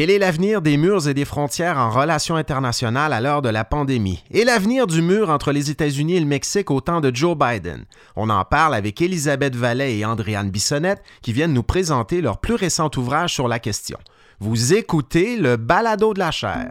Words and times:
Quel 0.00 0.08
est 0.08 0.18
l'avenir 0.18 0.62
des 0.62 0.78
murs 0.78 1.08
et 1.08 1.12
des 1.12 1.26
frontières 1.26 1.76
en 1.76 1.90
relations 1.90 2.36
internationales 2.36 3.12
à 3.12 3.20
l'heure 3.20 3.42
de 3.42 3.50
la 3.50 3.66
pandémie? 3.66 4.24
Et 4.30 4.44
l'avenir 4.44 4.86
du 4.86 5.02
mur 5.02 5.28
entre 5.28 5.52
les 5.52 5.70
États-Unis 5.70 6.16
et 6.16 6.20
le 6.20 6.24
Mexique 6.24 6.70
au 6.70 6.80
temps 6.80 7.02
de 7.02 7.14
Joe 7.14 7.36
Biden? 7.36 7.84
On 8.16 8.30
en 8.30 8.46
parle 8.46 8.74
avec 8.74 9.02
Elisabeth 9.02 9.54
Vallet 9.54 9.98
et 9.98 10.06
Andréane 10.06 10.48
Bissonnette 10.48 11.02
qui 11.20 11.34
viennent 11.34 11.52
nous 11.52 11.62
présenter 11.62 12.22
leur 12.22 12.38
plus 12.38 12.54
récent 12.54 12.90
ouvrage 12.96 13.34
sur 13.34 13.46
la 13.46 13.58
question. 13.58 13.98
Vous 14.38 14.72
écoutez 14.72 15.36
le 15.36 15.58
balado 15.58 16.14
de 16.14 16.20
la 16.20 16.30
chair. 16.30 16.70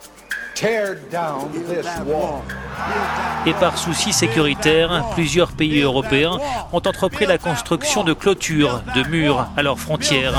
et 3.45 3.53
par 3.53 3.77
souci 3.77 4.13
sécuritaire, 4.13 5.05
plusieurs 5.13 5.51
pays 5.51 5.81
européens 5.81 6.37
ont 6.71 6.77
entrepris 6.77 7.25
la 7.25 7.37
construction 7.37 8.03
de 8.03 8.13
clôtures, 8.13 8.81
de 8.95 9.03
murs 9.09 9.47
à 9.57 9.63
leurs 9.63 9.79
frontières. 9.79 10.33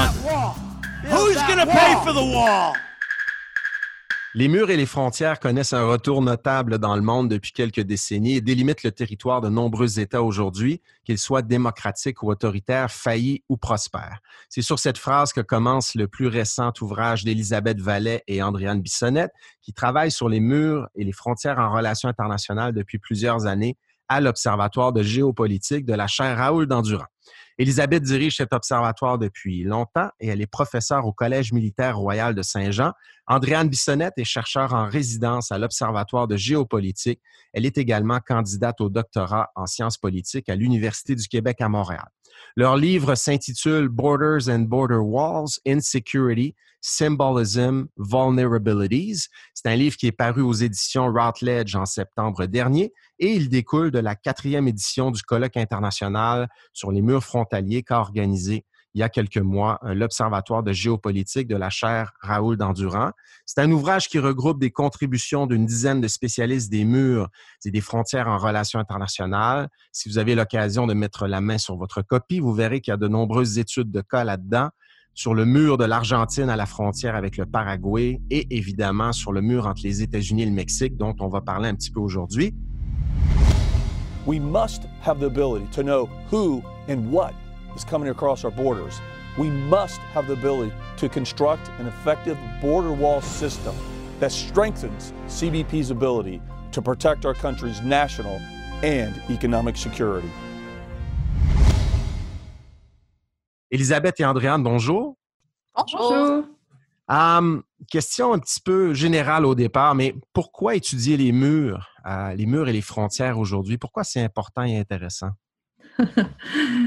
Les 4.34 4.48
murs 4.48 4.70
et 4.70 4.78
les 4.78 4.86
frontières 4.86 5.40
connaissent 5.40 5.74
un 5.74 5.84
retour 5.84 6.22
notable 6.22 6.78
dans 6.78 6.96
le 6.96 7.02
monde 7.02 7.28
depuis 7.28 7.52
quelques 7.52 7.82
décennies 7.82 8.36
et 8.36 8.40
délimitent 8.40 8.82
le 8.82 8.90
territoire 8.90 9.42
de 9.42 9.50
nombreux 9.50 10.00
États 10.00 10.22
aujourd'hui, 10.22 10.80
qu'ils 11.04 11.18
soient 11.18 11.42
démocratiques 11.42 12.22
ou 12.22 12.30
autoritaires, 12.30 12.90
faillis 12.90 13.44
ou 13.50 13.58
prospères. 13.58 14.20
C'est 14.48 14.62
sur 14.62 14.78
cette 14.78 14.96
phrase 14.96 15.34
que 15.34 15.42
commence 15.42 15.94
le 15.94 16.08
plus 16.08 16.28
récent 16.28 16.72
ouvrage 16.80 17.24
d'Elisabeth 17.24 17.78
Vallet 17.78 18.24
et 18.26 18.42
Andréane 18.42 18.80
Bissonnette, 18.80 19.32
qui 19.60 19.74
travaillent 19.74 20.10
sur 20.10 20.30
les 20.30 20.40
murs 20.40 20.88
et 20.94 21.04
les 21.04 21.12
frontières 21.12 21.58
en 21.58 21.70
relations 21.70 22.08
internationales 22.08 22.72
depuis 22.72 22.98
plusieurs 22.98 23.44
années 23.44 23.76
à 24.08 24.22
l'Observatoire 24.22 24.94
de 24.94 25.02
géopolitique 25.02 25.84
de 25.84 25.92
la 25.92 26.06
chaire 26.06 26.38
Raoul 26.38 26.66
Dandurand. 26.66 27.04
Elisabeth 27.62 28.02
dirige 28.02 28.38
cet 28.38 28.52
observatoire 28.52 29.18
depuis 29.18 29.62
longtemps 29.62 30.08
et 30.18 30.26
elle 30.26 30.40
est 30.40 30.48
professeure 30.48 31.06
au 31.06 31.12
Collège 31.12 31.52
militaire 31.52 31.96
royal 31.96 32.34
de 32.34 32.42
Saint-Jean. 32.42 32.90
Andréane 33.28 33.68
Bissonnette 33.68 34.14
est 34.16 34.24
chercheure 34.24 34.74
en 34.74 34.88
résidence 34.88 35.52
à 35.52 35.58
l'Observatoire 35.58 36.26
de 36.26 36.36
géopolitique. 36.36 37.20
Elle 37.52 37.64
est 37.64 37.78
également 37.78 38.18
candidate 38.18 38.80
au 38.80 38.88
doctorat 38.88 39.52
en 39.54 39.66
sciences 39.66 39.96
politiques 39.96 40.48
à 40.48 40.56
l'Université 40.56 41.14
du 41.14 41.28
Québec 41.28 41.60
à 41.60 41.68
Montréal. 41.68 42.08
Leur 42.56 42.76
livre 42.76 43.14
s'intitule 43.14 43.86
Borders 43.86 44.48
and 44.48 44.62
Border 44.62 44.96
Walls, 44.96 45.60
Insecurity, 45.64 46.56
Symbolism, 46.82 47.86
Vulnerabilities. 47.96 49.28
C'est 49.54 49.68
un 49.68 49.76
livre 49.76 49.96
qui 49.96 50.08
est 50.08 50.12
paru 50.12 50.42
aux 50.42 50.52
éditions 50.52 51.10
Routledge 51.10 51.74
en 51.76 51.86
septembre 51.86 52.46
dernier 52.46 52.92
et 53.18 53.32
il 53.32 53.48
découle 53.48 53.90
de 53.90 54.00
la 54.00 54.16
quatrième 54.16 54.68
édition 54.68 55.10
du 55.10 55.22
colloque 55.22 55.56
international 55.56 56.48
sur 56.72 56.92
les 56.92 57.00
murs 57.00 57.24
frontaliers 57.24 57.82
qu'a 57.82 58.00
organisé 58.00 58.66
il 58.94 59.00
y 59.00 59.02
a 59.02 59.08
quelques 59.08 59.38
mois 59.38 59.78
l'Observatoire 59.82 60.62
de 60.62 60.72
géopolitique 60.72 61.48
de 61.48 61.56
la 61.56 61.70
chaire 61.70 62.12
Raoul 62.20 62.56
Dandurand. 62.56 63.12
C'est 63.46 63.60
un 63.60 63.70
ouvrage 63.70 64.08
qui 64.08 64.18
regroupe 64.18 64.60
des 64.60 64.70
contributions 64.70 65.46
d'une 65.46 65.64
dizaine 65.64 66.00
de 66.00 66.08
spécialistes 66.08 66.70
des 66.70 66.84
murs 66.84 67.28
et 67.64 67.70
des 67.70 67.80
frontières 67.80 68.28
en 68.28 68.38
relations 68.38 68.78
internationales. 68.78 69.68
Si 69.92 70.08
vous 70.08 70.18
avez 70.18 70.34
l'occasion 70.34 70.86
de 70.86 70.94
mettre 70.94 71.26
la 71.26 71.40
main 71.40 71.58
sur 71.58 71.76
votre 71.76 72.02
copie, 72.02 72.40
vous 72.40 72.52
verrez 72.52 72.80
qu'il 72.80 72.92
y 72.92 72.94
a 72.94 72.98
de 72.98 73.08
nombreuses 73.08 73.58
études 73.58 73.90
de 73.90 74.02
cas 74.02 74.24
là-dedans 74.24 74.68
sur 75.14 75.34
le 75.34 75.44
mur 75.44 75.76
de 75.76 75.84
l'Argentine 75.84 76.48
à 76.48 76.56
la 76.56 76.66
frontière 76.66 77.14
avec 77.16 77.36
le 77.36 77.46
Paraguay 77.46 78.20
et 78.30 78.46
évidemment 78.50 79.12
sur 79.12 79.32
le 79.32 79.40
mur 79.40 79.66
entre 79.66 79.82
les 79.84 80.02
États-Unis 80.02 80.42
et 80.42 80.46
le 80.46 80.52
Mexique 80.52 80.96
dont 80.96 81.14
on 81.20 81.28
va 81.28 81.40
parler 81.40 81.68
un 81.68 81.74
petit 81.74 81.90
peu 81.90 82.00
aujourd'hui. 82.00 82.54
We 84.26 84.38
must 84.38 84.86
have 85.04 85.18
the 85.18 85.26
ability 85.26 85.66
to 85.72 85.82
know 85.82 86.08
who 86.30 86.62
and 86.88 87.10
what 87.10 87.34
is 87.76 87.84
coming 87.84 88.08
across 88.08 88.44
our 88.44 88.52
borders. 88.52 89.00
We 89.36 89.50
must 89.50 89.98
have 90.14 90.26
the 90.26 90.34
ability 90.34 90.72
to 90.98 91.08
construct 91.08 91.68
an 91.80 91.86
effective 91.86 92.38
border 92.60 92.92
wall 92.92 93.20
system 93.20 93.74
that 94.20 94.30
strengthens 94.30 95.12
CBP's 95.26 95.90
ability 95.90 96.40
to 96.70 96.80
protect 96.80 97.26
our 97.26 97.34
country's 97.34 97.80
national 97.82 98.40
and 98.82 99.20
economic 99.30 99.76
security. 99.76 100.30
Elisabeth 103.72 104.20
et 104.20 104.26
Andréane, 104.26 104.62
bonjour. 104.62 105.16
Bonjour. 105.74 106.44
Um, 107.08 107.62
question 107.90 108.34
un 108.34 108.38
petit 108.38 108.60
peu 108.60 108.92
générale 108.92 109.46
au 109.46 109.54
départ, 109.54 109.94
mais 109.94 110.14
pourquoi 110.34 110.74
étudier 110.74 111.16
les 111.16 111.32
murs, 111.32 111.88
euh, 112.06 112.34
les 112.34 112.44
murs 112.44 112.68
et 112.68 112.72
les 112.74 112.82
frontières 112.82 113.38
aujourd'hui? 113.38 113.78
Pourquoi 113.78 114.04
c'est 114.04 114.22
important 114.22 114.62
et 114.62 114.78
intéressant? 114.78 115.30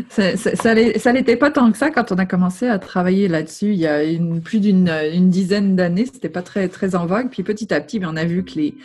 ça 0.09 0.37
ça 0.37 1.13
n'était 1.13 1.37
pas 1.37 1.49
tant 1.49 1.71
que 1.71 1.77
ça 1.77 1.89
quand 1.89 2.11
on 2.11 2.17
a 2.17 2.25
commencé 2.25 2.67
à 2.67 2.79
travailler 2.79 3.27
là-dessus 3.27 3.73
il 3.73 3.77
y 3.77 3.85
a 3.85 4.03
une, 4.03 4.41
plus 4.41 4.59
d'une 4.59 4.89
une 4.89 5.29
dizaine 5.31 5.75
d'années. 5.75 6.05
C'était 6.05 6.29
pas 6.29 6.43
très, 6.43 6.69
très 6.69 6.93
en 6.93 7.07
vogue. 7.07 7.29
Puis 7.31 7.41
petit 7.41 7.73
à 7.73 7.81
petit, 7.81 7.99
on 8.03 8.15
a 8.15 8.25
vu 8.25 8.45
que 8.45 8.53
les, 8.53 8.75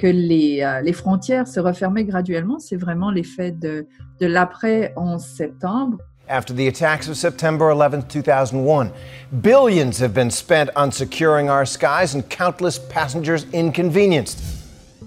que 0.00 0.08
les, 0.08 0.62
euh, 0.62 0.80
les 0.80 0.92
frontières 0.92 1.46
se 1.46 1.60
refermaient 1.60 2.04
graduellement. 2.04 2.58
C'est 2.58 2.76
vraiment 2.76 3.12
l'effet 3.12 3.52
de, 3.52 3.86
de 4.20 4.26
l'après 4.26 4.92
11 4.96 5.22
septembre. 5.22 5.98
After 6.28 6.52
the 6.52 6.66
attacks 6.66 7.06
of 7.06 7.16
September 7.16 7.70
11, 7.70 8.08
2001, 8.08 8.92
billions 9.42 9.98
have 9.98 10.12
been 10.12 10.32
spent 10.32 10.70
on 10.74 10.90
securing 10.90 11.48
our 11.48 11.64
skies 11.64 12.14
and 12.14 12.28
countless 12.28 12.80
passengers 12.80 13.46
inconvenienced. 13.52 14.55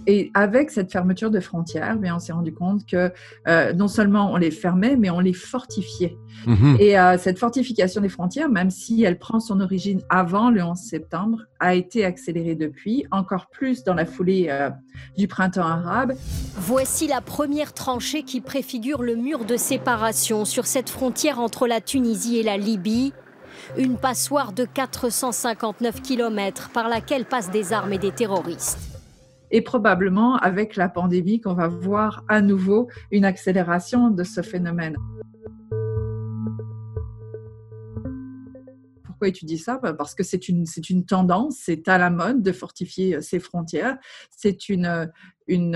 Et 0.07 0.31
avec 0.33 0.71
cette 0.71 0.91
fermeture 0.91 1.31
de 1.31 1.39
frontières, 1.39 1.97
bien, 1.97 2.15
on 2.15 2.19
s'est 2.19 2.33
rendu 2.33 2.53
compte 2.53 2.85
que 2.85 3.11
euh, 3.47 3.73
non 3.73 3.87
seulement 3.87 4.31
on 4.31 4.37
les 4.37 4.51
fermait, 4.51 4.95
mais 4.95 5.09
on 5.09 5.19
les 5.19 5.33
fortifiait. 5.33 6.17
Mhm. 6.47 6.77
Et 6.79 6.97
euh, 6.97 7.17
cette 7.17 7.37
fortification 7.37 8.01
des 8.01 8.09
frontières, 8.09 8.49
même 8.49 8.69
si 8.69 9.03
elle 9.03 9.19
prend 9.19 9.39
son 9.39 9.59
origine 9.59 10.01
avant 10.09 10.49
le 10.49 10.63
11 10.63 10.77
septembre, 10.77 11.39
a 11.59 11.75
été 11.75 12.05
accélérée 12.05 12.55
depuis, 12.55 13.05
encore 13.11 13.47
plus 13.47 13.83
dans 13.83 13.93
la 13.93 14.05
foulée 14.05 14.47
euh, 14.49 14.69
du 15.17 15.27
printemps 15.27 15.67
arabe. 15.67 16.13
Voici 16.55 17.07
la 17.07 17.21
première 17.21 17.73
tranchée 17.73 18.23
qui 18.23 18.41
préfigure 18.41 19.03
le 19.03 19.15
mur 19.15 19.45
de 19.45 19.57
séparation 19.57 20.45
sur 20.45 20.65
cette 20.65 20.89
frontière 20.89 21.39
entre 21.39 21.67
la 21.67 21.81
Tunisie 21.81 22.37
et 22.37 22.43
la 22.43 22.57
Libye. 22.57 23.13
Une 23.77 23.97
passoire 23.97 24.53
de 24.53 24.65
459 24.65 26.01
km 26.01 26.69
par 26.69 26.87
laquelle 26.89 27.25
passent 27.25 27.51
des 27.51 27.73
armes 27.73 27.93
et 27.93 27.99
des 27.99 28.11
terroristes 28.11 28.88
et 29.51 29.61
probablement 29.61 30.35
avec 30.37 30.75
la 30.75 30.89
pandémie 30.89 31.41
qu'on 31.41 31.53
va 31.53 31.67
voir 31.67 32.23
à 32.27 32.41
nouveau 32.41 32.87
une 33.11 33.25
accélération 33.25 34.09
de 34.09 34.23
ce 34.23 34.41
phénomène. 34.41 34.95
Pourquoi 39.03 39.27
étudier 39.27 39.57
ça? 39.57 39.79
Ben, 39.83 39.93
Parce 39.93 40.15
que 40.15 40.23
c'est 40.23 40.47
une, 40.47 40.65
c'est 40.65 40.89
une 40.89 41.05
tendance, 41.05 41.57
c'est 41.59 41.87
à 41.87 41.97
la 41.97 42.09
mode 42.09 42.41
de 42.41 42.51
fortifier 42.51 43.21
ses 43.21 43.39
frontières. 43.39 43.97
C'est 44.29 44.69
une, 44.69 45.11
une, 45.49 45.75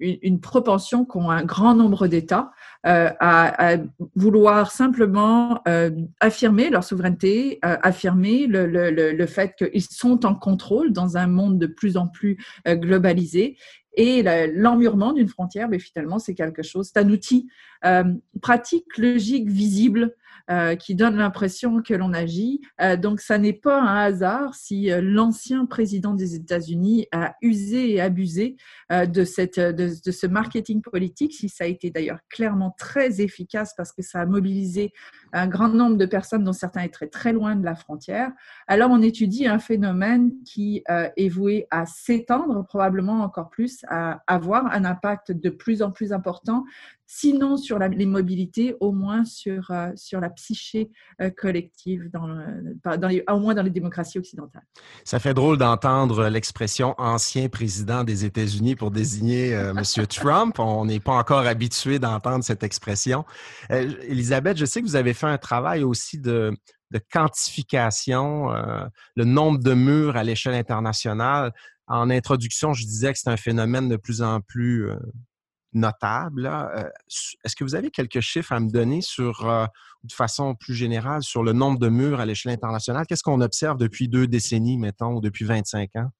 une, 0.00 0.18
une 0.22 0.40
propension 0.40 1.04
qu'ont 1.04 1.30
un 1.30 1.44
grand 1.44 1.74
nombre 1.74 2.06
d'États 2.06 2.52
euh, 2.86 3.10
à, 3.20 3.76
vouloir 4.14 4.70
simplement 4.70 5.60
euh, 5.68 5.90
affirmer 6.20 6.70
leur 6.70 6.84
souveraineté, 6.84 7.58
euh, 7.64 7.76
affirmer 7.82 8.46
le, 8.46 8.66
le, 8.66 8.90
le, 8.90 9.12
le 9.12 9.26
fait 9.26 9.54
qu'ils 9.56 9.82
sont 9.82 10.24
en 10.24 10.34
contrôle 10.34 10.92
dans 10.92 11.16
un 11.16 11.26
monde 11.26 11.58
de 11.58 11.66
plus 11.66 11.96
en 11.96 12.06
plus 12.06 12.38
euh, 12.68 12.76
globalisé. 12.76 13.56
Et 13.96 14.24
l'emmurement 14.52 15.12
d'une 15.12 15.28
frontière, 15.28 15.68
mais 15.68 15.78
finalement, 15.78 16.18
c'est 16.18 16.34
quelque 16.34 16.64
chose, 16.64 16.90
c'est 16.92 16.98
un 16.98 17.08
outil 17.10 17.48
euh, 17.84 18.02
pratique, 18.42 18.98
logique, 18.98 19.48
visible, 19.48 20.16
euh, 20.50 20.76
qui 20.76 20.94
donne 20.94 21.16
l'impression 21.16 21.80
que 21.80 21.94
l'on 21.94 22.12
agit. 22.12 22.60
Euh, 22.80 22.96
donc, 22.96 23.20
ça 23.20 23.38
n'est 23.38 23.54
pas 23.54 23.80
un 23.80 23.96
hasard 23.96 24.54
si 24.54 24.90
euh, 24.90 25.00
l'ancien 25.02 25.64
président 25.64 26.12
des 26.12 26.34
États-Unis 26.34 27.06
a 27.12 27.34
usé 27.40 27.92
et 27.92 28.00
abusé 28.00 28.56
euh, 28.92 29.06
de, 29.06 29.24
cette, 29.24 29.58
de, 29.58 29.90
de, 30.04 30.12
ce 30.12 30.26
marketing 30.26 30.82
politique, 30.82 31.32
si 31.32 31.48
ça 31.48 31.64
a 31.64 31.66
été 31.66 31.90
d'ailleurs 31.90 32.18
clairement 32.28 32.74
très 32.78 33.22
efficace 33.22 33.72
parce 33.76 33.92
que 33.92 34.02
ça 34.02 34.20
a 34.20 34.26
mobilisé 34.26 34.92
un 35.34 35.46
grand 35.46 35.68
nombre 35.68 35.96
de 35.96 36.06
personnes 36.06 36.44
dont 36.44 36.52
certains 36.52 36.82
étaient 36.82 37.06
très, 37.06 37.32
loin 37.32 37.56
de 37.56 37.64
la 37.64 37.74
frontière, 37.74 38.30
alors 38.66 38.90
on 38.90 39.02
étudie 39.02 39.46
un 39.46 39.58
phénomène 39.58 40.32
qui 40.44 40.82
est 40.88 41.28
voué 41.28 41.66
à 41.70 41.86
s'étendre, 41.86 42.64
probablement 42.66 43.22
encore 43.22 43.50
plus, 43.50 43.84
à 43.88 44.22
avoir 44.26 44.66
un 44.66 44.84
impact 44.84 45.32
de 45.32 45.50
plus 45.50 45.82
en 45.82 45.90
plus 45.90 46.12
important 46.12 46.64
sinon 47.06 47.56
sur 47.56 47.78
la, 47.78 47.88
les 47.88 48.06
mobilités, 48.06 48.74
au 48.80 48.92
moins 48.92 49.24
sur, 49.24 49.70
euh, 49.70 49.90
sur 49.94 50.20
la 50.20 50.30
psyché 50.30 50.90
euh, 51.20 51.30
collective, 51.30 52.10
dans, 52.12 52.28
dans 52.96 53.08
les, 53.08 53.22
au 53.30 53.38
moins 53.38 53.54
dans 53.54 53.62
les 53.62 53.70
démocraties 53.70 54.18
occidentales. 54.18 54.64
Ça 55.04 55.18
fait 55.18 55.34
drôle 55.34 55.58
d'entendre 55.58 56.28
l'expression 56.28 56.94
ancien 56.98 57.48
président 57.48 58.04
des 58.04 58.24
États-Unis 58.24 58.74
pour 58.74 58.90
désigner 58.90 59.54
euh, 59.54 59.74
M. 59.74 60.06
Trump. 60.08 60.58
On 60.58 60.86
n'est 60.86 61.00
pas 61.00 61.12
encore 61.12 61.46
habitué 61.46 61.98
d'entendre 61.98 62.42
cette 62.44 62.62
expression. 62.62 63.24
Elisabeth, 63.70 64.56
je 64.56 64.64
sais 64.64 64.80
que 64.80 64.86
vous 64.86 64.96
avez 64.96 65.14
fait 65.14 65.23
un 65.26 65.38
travail 65.38 65.82
aussi 65.82 66.18
de, 66.20 66.56
quantification, 67.12 68.50
le 69.16 69.24
nombre 69.24 69.58
de 69.58 69.74
murs 69.74 70.16
à 70.16 70.22
l'échelle 70.22 70.54
internationale. 70.54 71.52
En 71.86 72.08
introduction, 72.08 72.72
je 72.72 72.84
disais 72.84 73.12
que 73.12 73.18
c'est 73.18 73.30
un 73.30 73.36
phénomène 73.36 73.88
de 73.88 73.96
plus 73.96 74.22
en 74.22 74.40
plus 74.40 74.88
notable. 75.74 76.46
Euh, 76.46 76.88
est-ce 77.44 77.56
que 77.56 77.64
vous 77.64 77.74
avez 77.74 77.90
quelques 77.90 78.20
chiffres 78.20 78.52
à 78.52 78.60
me 78.60 78.70
donner 78.70 79.00
sur, 79.00 79.48
euh, 79.48 79.66
de 80.04 80.12
façon 80.12 80.54
plus 80.54 80.74
générale, 80.74 81.22
sur 81.22 81.42
le 81.42 81.52
nombre 81.52 81.78
de 81.78 81.88
murs 81.88 82.20
à 82.20 82.26
l'échelle 82.26 82.52
internationale? 82.52 83.06
Qu'est-ce 83.06 83.22
qu'on 83.22 83.40
observe 83.40 83.76
depuis 83.76 84.08
deux 84.08 84.26
décennies, 84.26 84.78
mettons, 84.78 85.14
ou 85.14 85.20
depuis 85.20 85.44
25 85.44 85.96
ans? 85.96 86.10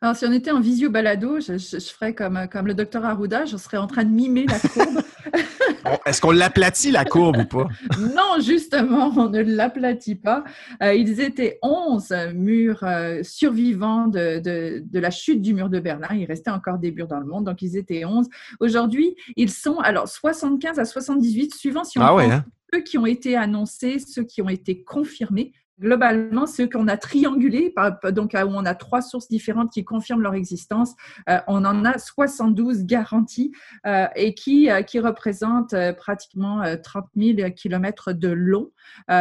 Alors, 0.00 0.16
si 0.16 0.24
on 0.26 0.32
était 0.32 0.50
en 0.50 0.60
visio 0.60 0.90
balado, 0.90 1.40
je, 1.40 1.56
ferais 1.78 2.14
comme, 2.14 2.46
comme 2.50 2.66
le 2.66 2.74
docteur 2.74 3.04
Arruda, 3.04 3.44
je 3.44 3.56
serais 3.56 3.76
en 3.76 3.86
train 3.86 4.04
de 4.04 4.10
mimer 4.10 4.46
la 4.46 4.58
courbe. 4.58 5.02
Est-ce 6.06 6.20
qu'on 6.20 6.30
l'aplatit, 6.30 6.90
la 6.90 7.04
courbe, 7.04 7.38
ou 7.38 7.44
pas? 7.44 7.68
Non, 7.98 8.40
justement, 8.40 9.12
on 9.16 9.28
ne 9.28 9.40
l'aplatit 9.40 10.14
pas. 10.14 10.44
Euh, 10.82 10.94
ils 10.94 11.20
étaient 11.20 11.58
11 11.62 12.12
murs 12.34 12.82
euh, 12.82 13.20
survivants 13.22 14.06
de, 14.06 14.40
de, 14.40 14.98
la 14.98 15.10
chute 15.10 15.40
du 15.42 15.54
mur 15.54 15.68
de 15.68 15.80
Berlin. 15.80 16.08
Il 16.12 16.24
restait 16.24 16.50
encore 16.50 16.78
des 16.78 16.92
murs 16.92 17.08
dans 17.08 17.20
le 17.20 17.26
monde, 17.26 17.44
donc 17.44 17.62
ils 17.62 17.76
étaient 17.76 18.04
11. 18.04 18.28
Aujourd'hui, 18.60 19.16
ils 19.36 19.50
sont 19.50 19.78
alors 19.78 20.08
75 20.08 20.78
à 20.78 20.84
78, 20.84 21.54
suivant 21.54 21.84
si 21.84 21.98
on 21.98 22.02
ah 22.02 22.16
hein? 22.20 22.44
ceux 22.72 22.80
qui 22.80 22.98
ont 22.98 23.06
été 23.06 23.36
annoncés, 23.36 23.98
ceux 23.98 24.24
qui 24.24 24.42
ont 24.42 24.48
été 24.48 24.82
confirmés. 24.82 25.52
Globalement, 25.80 26.46
ceux 26.46 26.68
qu'on 26.68 26.86
a 26.86 26.96
triangulés, 26.96 27.74
donc 28.12 28.34
où 28.34 28.48
on 28.48 28.64
a 28.64 28.76
trois 28.76 29.02
sources 29.02 29.26
différentes 29.26 29.72
qui 29.72 29.84
confirment 29.84 30.22
leur 30.22 30.34
existence, 30.34 30.94
euh, 31.28 31.38
on 31.48 31.64
en 31.64 31.84
a 31.84 31.98
72 31.98 32.84
garanties 32.84 33.50
euh, 33.84 34.06
et 34.14 34.34
qui, 34.34 34.70
euh, 34.70 34.82
représentent 35.02 35.74
pratiquement 35.96 36.62
30 36.80 37.06
000 37.16 37.50
kilomètres 37.50 38.12
de 38.12 38.28
long. 38.28 38.70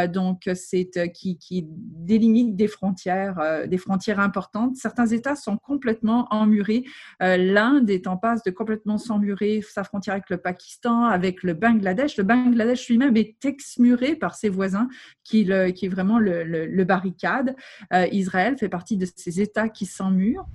donc, 0.09 0.47
c'est 0.53 0.91
qui, 1.11 1.37
qui 1.39 1.65
délimite 1.67 2.55
des 2.55 2.67
frontières, 2.67 3.67
des 3.67 3.77
frontières 3.79 4.19
importantes. 4.19 4.75
Certains 4.75 5.07
États 5.07 5.35
sont 5.35 5.57
complètement 5.57 6.27
emmurés. 6.29 6.83
L'Inde 7.19 7.89
est 7.89 8.05
en 8.05 8.17
passe 8.17 8.43
de 8.43 8.51
complètement 8.51 8.99
s'emmurer 8.99 9.61
sa 9.67 9.83
frontière 9.83 10.13
avec 10.13 10.29
le 10.29 10.37
Pakistan, 10.37 11.05
avec 11.05 11.41
le 11.41 11.53
Bangladesh. 11.53 12.17
Le 12.17 12.23
Bangladesh 12.23 12.87
lui-même 12.87 13.17
est 13.17 13.43
exmuré 13.43 14.15
par 14.15 14.35
ses 14.35 14.49
voisins, 14.49 14.87
qui, 15.23 15.41
est 15.41 15.87
vraiment 15.87 16.19
le 16.19 16.43
le, 16.43 16.83
barricade. 16.83 17.55
Euh, 17.93 18.07
Israël 18.11 18.57
fait 18.57 18.69
partie 18.69 18.97
de 18.97 19.07
ces 19.15 19.41
États 19.41 19.69
qui 19.69 19.85
s'emmurent. 19.85 20.47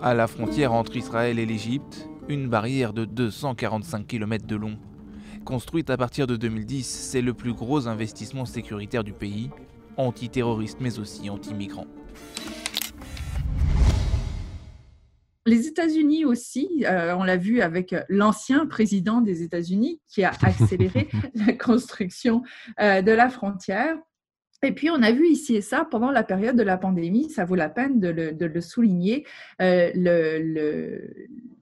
À 0.00 0.14
la 0.14 0.26
frontière 0.26 0.72
entre 0.72 0.96
Israël 0.96 1.38
et 1.38 1.46
l'Égypte, 1.46 2.08
une 2.28 2.48
barrière 2.48 2.92
de 2.92 3.04
245 3.04 4.06
km 4.06 4.46
de 4.46 4.56
long. 4.56 4.78
Construite 5.44 5.90
à 5.90 5.96
partir 5.96 6.26
de 6.26 6.36
2010, 6.36 6.84
c'est 6.84 7.22
le 7.22 7.34
plus 7.34 7.52
gros 7.52 7.88
investissement 7.88 8.44
sécuritaire 8.44 9.02
du 9.02 9.12
pays, 9.12 9.50
antiterroriste 9.96 10.78
mais 10.80 10.98
aussi 10.98 11.30
anti-migrants. 11.30 11.86
Les 15.48 15.66
États-Unis 15.66 16.26
aussi, 16.26 16.84
euh, 16.84 17.16
on 17.16 17.24
l'a 17.24 17.38
vu 17.38 17.62
avec 17.62 17.94
l'ancien 18.10 18.66
président 18.66 19.22
des 19.22 19.42
États-Unis 19.42 19.98
qui 20.06 20.22
a 20.22 20.32
accéléré 20.42 21.08
la 21.34 21.54
construction 21.54 22.42
euh, 22.80 23.00
de 23.00 23.12
la 23.12 23.30
frontière. 23.30 23.96
Et 24.62 24.72
puis, 24.72 24.90
on 24.90 25.02
a 25.02 25.10
vu 25.10 25.26
ici 25.26 25.56
et 25.56 25.62
ça 25.62 25.86
pendant 25.90 26.10
la 26.10 26.22
période 26.22 26.56
de 26.56 26.62
la 26.62 26.76
pandémie, 26.76 27.30
ça 27.30 27.46
vaut 27.46 27.54
la 27.54 27.70
peine 27.70 27.98
de 27.98 28.08
le, 28.10 28.60
souligner, 28.60 29.24
euh, 29.62 31.00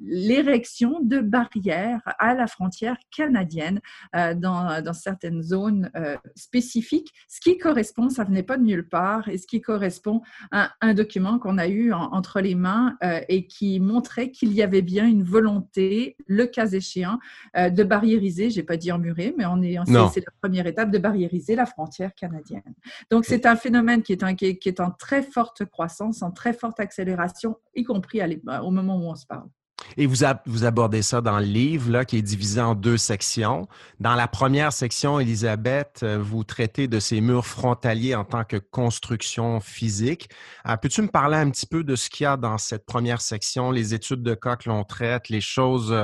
l'érection 0.00 1.00
de 1.02 1.20
barrières 1.20 2.02
à 2.18 2.34
la 2.34 2.46
frontière 2.46 2.96
canadienne 3.14 3.80
euh, 4.14 4.34
dans, 4.34 4.82
dans, 4.82 4.92
certaines 4.92 5.42
zones 5.42 5.90
euh, 5.96 6.16
spécifiques, 6.34 7.12
ce 7.28 7.40
qui 7.40 7.58
correspond, 7.58 8.08
ça 8.08 8.24
venait 8.24 8.42
pas 8.42 8.56
de 8.56 8.62
nulle 8.62 8.88
part, 8.88 9.28
et 9.28 9.38
ce 9.38 9.46
qui 9.46 9.60
correspond 9.60 10.22
à 10.52 10.72
un 10.80 10.94
document 10.94 11.38
qu'on 11.38 11.58
a 11.58 11.68
eu 11.68 11.92
entre 11.92 12.40
les 12.40 12.54
mains 12.54 12.96
et 13.28 13.46
qui 13.46 13.80
montrait 13.80 14.30
qu'il 14.30 14.52
y 14.52 14.62
avait 14.62 14.82
bien 14.82 15.06
une 15.06 15.22
volonté, 15.22 16.16
le 16.26 16.46
cas 16.46 16.66
échéant, 16.66 17.18
de 17.54 17.82
barriériser, 17.82 18.50
j'ai 18.50 18.62
pas 18.62 18.76
dit 18.76 18.92
emmurer, 18.92 19.34
mais 19.36 19.46
on 19.46 19.62
est, 19.62 19.76
c'est 20.12 20.20
la 20.20 20.32
première 20.40 20.66
étape 20.66 20.90
de 20.90 20.98
barriériser 20.98 21.54
la 21.54 21.66
frontière 21.66 22.14
canadienne. 22.14 22.74
Donc, 23.10 23.24
c'est 23.24 23.46
un 23.46 23.56
phénomène 23.56 24.02
qui 24.02 24.12
est, 24.12 24.36
qui, 24.36 24.68
est, 24.68 24.80
en 24.80 24.90
très 24.90 25.22
forte 25.22 25.64
croissance, 25.64 26.22
en 26.22 26.30
très 26.30 26.52
forte 26.52 26.80
accélération, 26.80 27.56
y 27.74 27.84
compris 27.84 28.20
au 28.62 28.70
moment 28.70 28.96
où 28.96 29.10
on 29.10 29.14
se 29.14 29.26
parle. 29.26 29.48
Et 29.96 30.06
vous, 30.06 30.24
abordez 30.64 31.02
ça 31.02 31.20
dans 31.20 31.38
le 31.38 31.44
livre, 31.44 31.90
là, 31.90 32.04
qui 32.04 32.18
est 32.18 32.22
divisé 32.22 32.60
en 32.60 32.74
deux 32.74 32.96
sections. 32.96 33.68
Dans 34.00 34.14
la 34.14 34.28
première 34.28 34.72
section, 34.72 35.20
Elisabeth, 35.20 36.00
euh, 36.02 36.18
vous 36.20 36.44
traitez 36.44 36.88
de 36.88 37.00
ces 37.00 37.20
murs 37.20 37.46
frontaliers 37.46 38.14
en 38.14 38.24
tant 38.24 38.44
que 38.44 38.56
construction 38.56 39.60
physique. 39.60 40.28
Euh, 40.68 40.76
peux-tu 40.76 41.02
me 41.02 41.08
parler 41.08 41.36
un 41.36 41.50
petit 41.50 41.66
peu 41.66 41.84
de 41.84 41.96
ce 41.96 42.10
qu'il 42.10 42.24
y 42.24 42.26
a 42.26 42.36
dans 42.36 42.58
cette 42.58 42.86
première 42.86 43.20
section, 43.20 43.70
les 43.70 43.94
études 43.94 44.22
de 44.22 44.34
cas 44.34 44.56
que 44.56 44.68
l'on 44.68 44.84
traite, 44.84 45.28
les 45.28 45.40
choses 45.40 45.94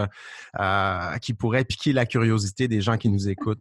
euh, 0.61 1.19
qui 1.19 1.35
pourraient 1.35 1.65
piquer 1.65 1.93
la 1.93 2.07
curiosité 2.07 2.69
des 2.69 2.81
gens 2.81 2.97
qui 2.97 3.09
nous 3.09 3.29
écoutent? 3.29 3.61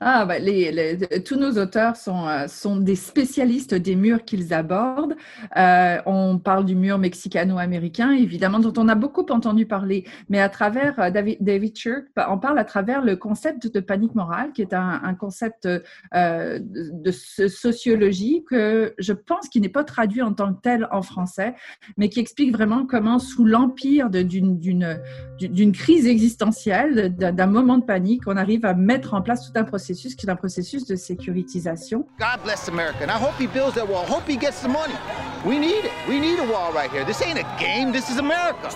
Ah, 0.00 0.24
bah, 0.24 0.38
les, 0.38 0.98
tous 1.24 1.36
nos 1.36 1.52
auteurs 1.58 1.96
sont, 1.96 2.26
euh, 2.26 2.48
sont 2.48 2.76
des 2.76 2.96
spécialistes 2.96 3.74
des 3.74 3.94
murs 3.94 4.24
qu'ils 4.24 4.52
abordent. 4.54 5.14
Euh, 5.56 5.98
on 6.06 6.38
parle 6.38 6.64
du 6.64 6.74
mur 6.74 6.98
mexicano-américain, 6.98 8.12
évidemment, 8.12 8.58
dont 8.58 8.72
on 8.76 8.88
a 8.88 8.94
beaucoup 8.94 9.26
entendu 9.30 9.66
parler, 9.66 10.04
mais 10.28 10.40
à 10.40 10.48
travers 10.48 10.98
euh, 10.98 11.10
David, 11.10 11.38
David 11.40 11.72
bah, 12.16 12.28
on 12.30 12.38
parle 12.38 12.58
à 12.58 12.64
travers 12.64 13.02
le 13.02 13.16
concept 13.16 13.72
de 13.72 13.80
panique 13.80 14.14
morale, 14.14 14.52
qui 14.52 14.62
est 14.62 14.74
un, 14.74 15.14
concept 15.14 15.66
de, 15.66 17.10
sociologie 17.10 18.44
que 18.48 18.94
je 18.98 19.12
pense 19.12 19.48
qui 19.48 19.60
n'est 19.60 19.68
pas 19.68 19.84
traduit 19.84 20.22
en 20.22 20.32
tant 20.32 20.52
que 20.52 20.60
tel 20.60 20.88
en 20.90 21.02
français, 21.02 21.54
mais 21.96 22.08
qui 22.08 22.20
explique 22.20 22.52
vraiment 22.52 22.86
comment, 22.86 23.18
sous 23.18 23.44
l'empire 23.44 24.10
d'une 24.10 25.72
crise 25.72 26.06
existentielle, 26.06 27.14
d'un 27.16 27.46
moment 27.46 27.78
de 27.78 27.84
panique, 27.84 28.22
on 28.26 28.36
arrive 28.36 28.64
à 28.64 28.74
mettre 28.74 29.14
en 29.14 29.22
place 29.22 29.41
tout 29.46 29.58
un 29.58 29.64
processus 29.64 30.14
qui 30.14 30.26
est 30.26 30.30
un 30.30 30.36
processus 30.36 30.86
de 30.86 30.96
sécurisation. 30.96 32.06
God 32.18 32.42
bless 32.44 32.68
America. 32.68 33.02
And 33.02 33.10
I 33.10 33.18
hope 33.18 33.34
he 33.38 33.46
builds 33.46 33.74
that 33.74 33.86
wall. 33.86 34.04
Hope 34.06 34.28
he 34.28 34.36
gets 34.36 34.62
the 34.62 34.68
money. 34.68 34.94
We 35.44 35.58
need 35.58 35.84
it. 35.84 35.92
We 36.08 36.20
need 36.20 36.38
a 36.38 36.46
wall 36.46 36.72
right 36.72 36.90
here. 36.90 37.04
This 37.04 37.20
ain't 37.22 37.38
a 37.38 37.46
game. 37.58 37.92
This 37.92 38.10
is 38.10 38.18
America. 38.18 38.70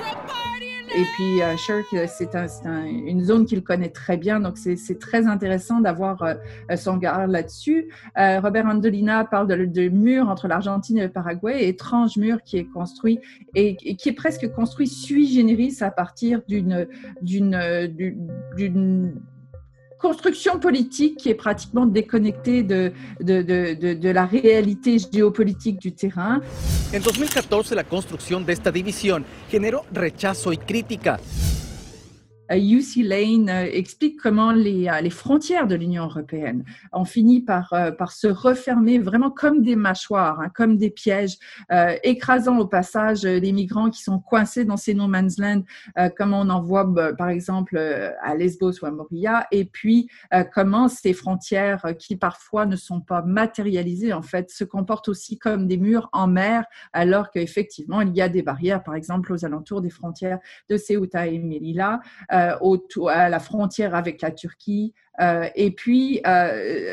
Et 0.95 1.05
puis, 1.15 1.43
euh, 1.43 1.57
Shirk, 1.57 1.85
c'est 2.09 2.35
une 2.75 3.23
zone 3.23 3.45
qu'il 3.45 3.63
connaît 3.63 3.91
très 3.91 4.17
bien, 4.17 4.41
donc 4.41 4.57
c'est 4.57 4.99
très 4.99 5.27
intéressant 5.27 5.81
d'avoir 5.81 6.23
euh, 6.23 6.77
son 6.77 6.95
regard 6.95 7.27
là-dessus. 7.27 7.93
Euh, 8.19 8.41
Robert 8.41 8.67
Andolina 8.67 9.25
parle 9.25 9.49
de, 9.49 9.65
de 9.67 9.89
mur 9.89 10.29
entre 10.29 10.49
l'Argentine 10.49 10.97
et 10.99 11.03
le 11.03 11.11
Paraguay, 11.11 11.69
étrange 11.69 12.17
mur 12.17 12.43
qui 12.43 12.57
est 12.57 12.65
construit 12.65 13.21
et, 13.55 13.77
et, 13.83 13.97
qui 13.97 14.09
est 14.09 14.15
presque 14.15 14.51
construit 14.53 14.87
sui 14.87 15.29
generis 15.29 15.77
à 15.83 15.91
partir 15.91 16.41
d'une 16.49 16.87
construction 19.99 20.59
politique 20.59 21.19
qui 21.19 21.31
est 21.31 21.35
pratiquement 21.35 21.87
déconnectée 21.87 22.63
de, 22.63 22.93
de, 23.21 23.43
de, 23.43 23.95
de, 23.95 24.11
la 24.11 24.27
réalité 24.27 24.97
géopolitique 24.99 25.81
du 25.81 25.93
terrain. 25.93 26.41
En 26.95 26.99
2014, 26.99 27.73
la 27.73 27.85
construction 27.85 28.41
de 28.41 28.53
esta 28.53 28.71
división 28.71 29.25
generó 29.51 29.85
rechazo 29.93 30.53
y 30.53 30.59
crítica. 30.59 31.19
UC 32.55 33.03
Lane 33.03 33.49
euh, 33.49 33.69
explique 33.73 34.21
comment 34.21 34.53
les, 34.53 34.89
euh, 34.89 35.01
les 35.01 35.11
frontières 35.11 35.67
de 35.67 35.75
l'Union 35.75 36.05
européenne 36.05 36.65
ont 36.93 37.05
fini 37.05 37.41
par, 37.41 37.73
euh, 37.73 37.91
par 37.91 38.13
se 38.13 38.29
refermer 38.29 38.99
vraiment 38.99 39.31
comme 39.31 39.63
des 39.63 39.77
mâchoires, 39.77 40.41
hein, 40.41 40.51
comme 40.55 40.77
des 40.77 40.91
pièges, 40.91 41.39
écrasant 42.03 42.59
au 42.59 42.67
passage 42.67 43.23
les 43.23 43.53
migrants 43.53 43.91
qui 43.91 44.03
sont 44.03 44.19
coincés 44.19 44.65
dans 44.65 44.77
ces 44.77 44.95
no 44.95 45.09
man's 45.09 45.39
land, 45.39 45.63
comme 46.17 46.33
on 46.33 46.49
en 46.49 46.61
voit 46.61 46.85
bah, 46.85 47.13
par 47.13 47.29
exemple 47.29 47.79
à 48.23 48.35
Lesbos 48.35 48.73
ou 48.83 48.87
à 48.87 48.91
Moria, 48.91 49.47
et 49.51 49.65
puis 49.65 50.09
comment 50.53 50.89
ces 50.89 51.13
frontières 51.13 51.85
qui 51.99 52.17
parfois 52.17 52.67
ne 52.67 52.77
sont 52.77 53.01
pas 53.01 53.23
matérialisées 53.23 54.13
en 54.13 54.23
fait 54.23 54.51
se 54.51 54.65
comportent 54.65 55.09
aussi 55.09 55.39
comme 55.39 55.67
des 55.67 55.77
murs 55.77 56.09
en 56.13 56.27
mer, 56.27 56.65
alors 56.93 57.31
qu'effectivement 57.31 58.01
il 58.01 58.15
y 58.15 58.21
a 58.21 58.29
des 58.29 58.43
barrières, 58.43 58.83
par 58.83 58.95
exemple 58.95 59.33
aux 59.33 59.45
alentours 59.45 59.81
des 59.81 59.91
frontières 59.91 60.39
de 60.69 60.77
Ceuta 60.77 61.27
et 61.27 61.39
Melilla. 61.39 62.01
À 62.37 63.29
la 63.29 63.39
frontière 63.39 63.95
avec 63.95 64.23
la 64.23 64.31
Turquie. 64.31 64.95
et 65.55 65.71
puis, 65.71 66.21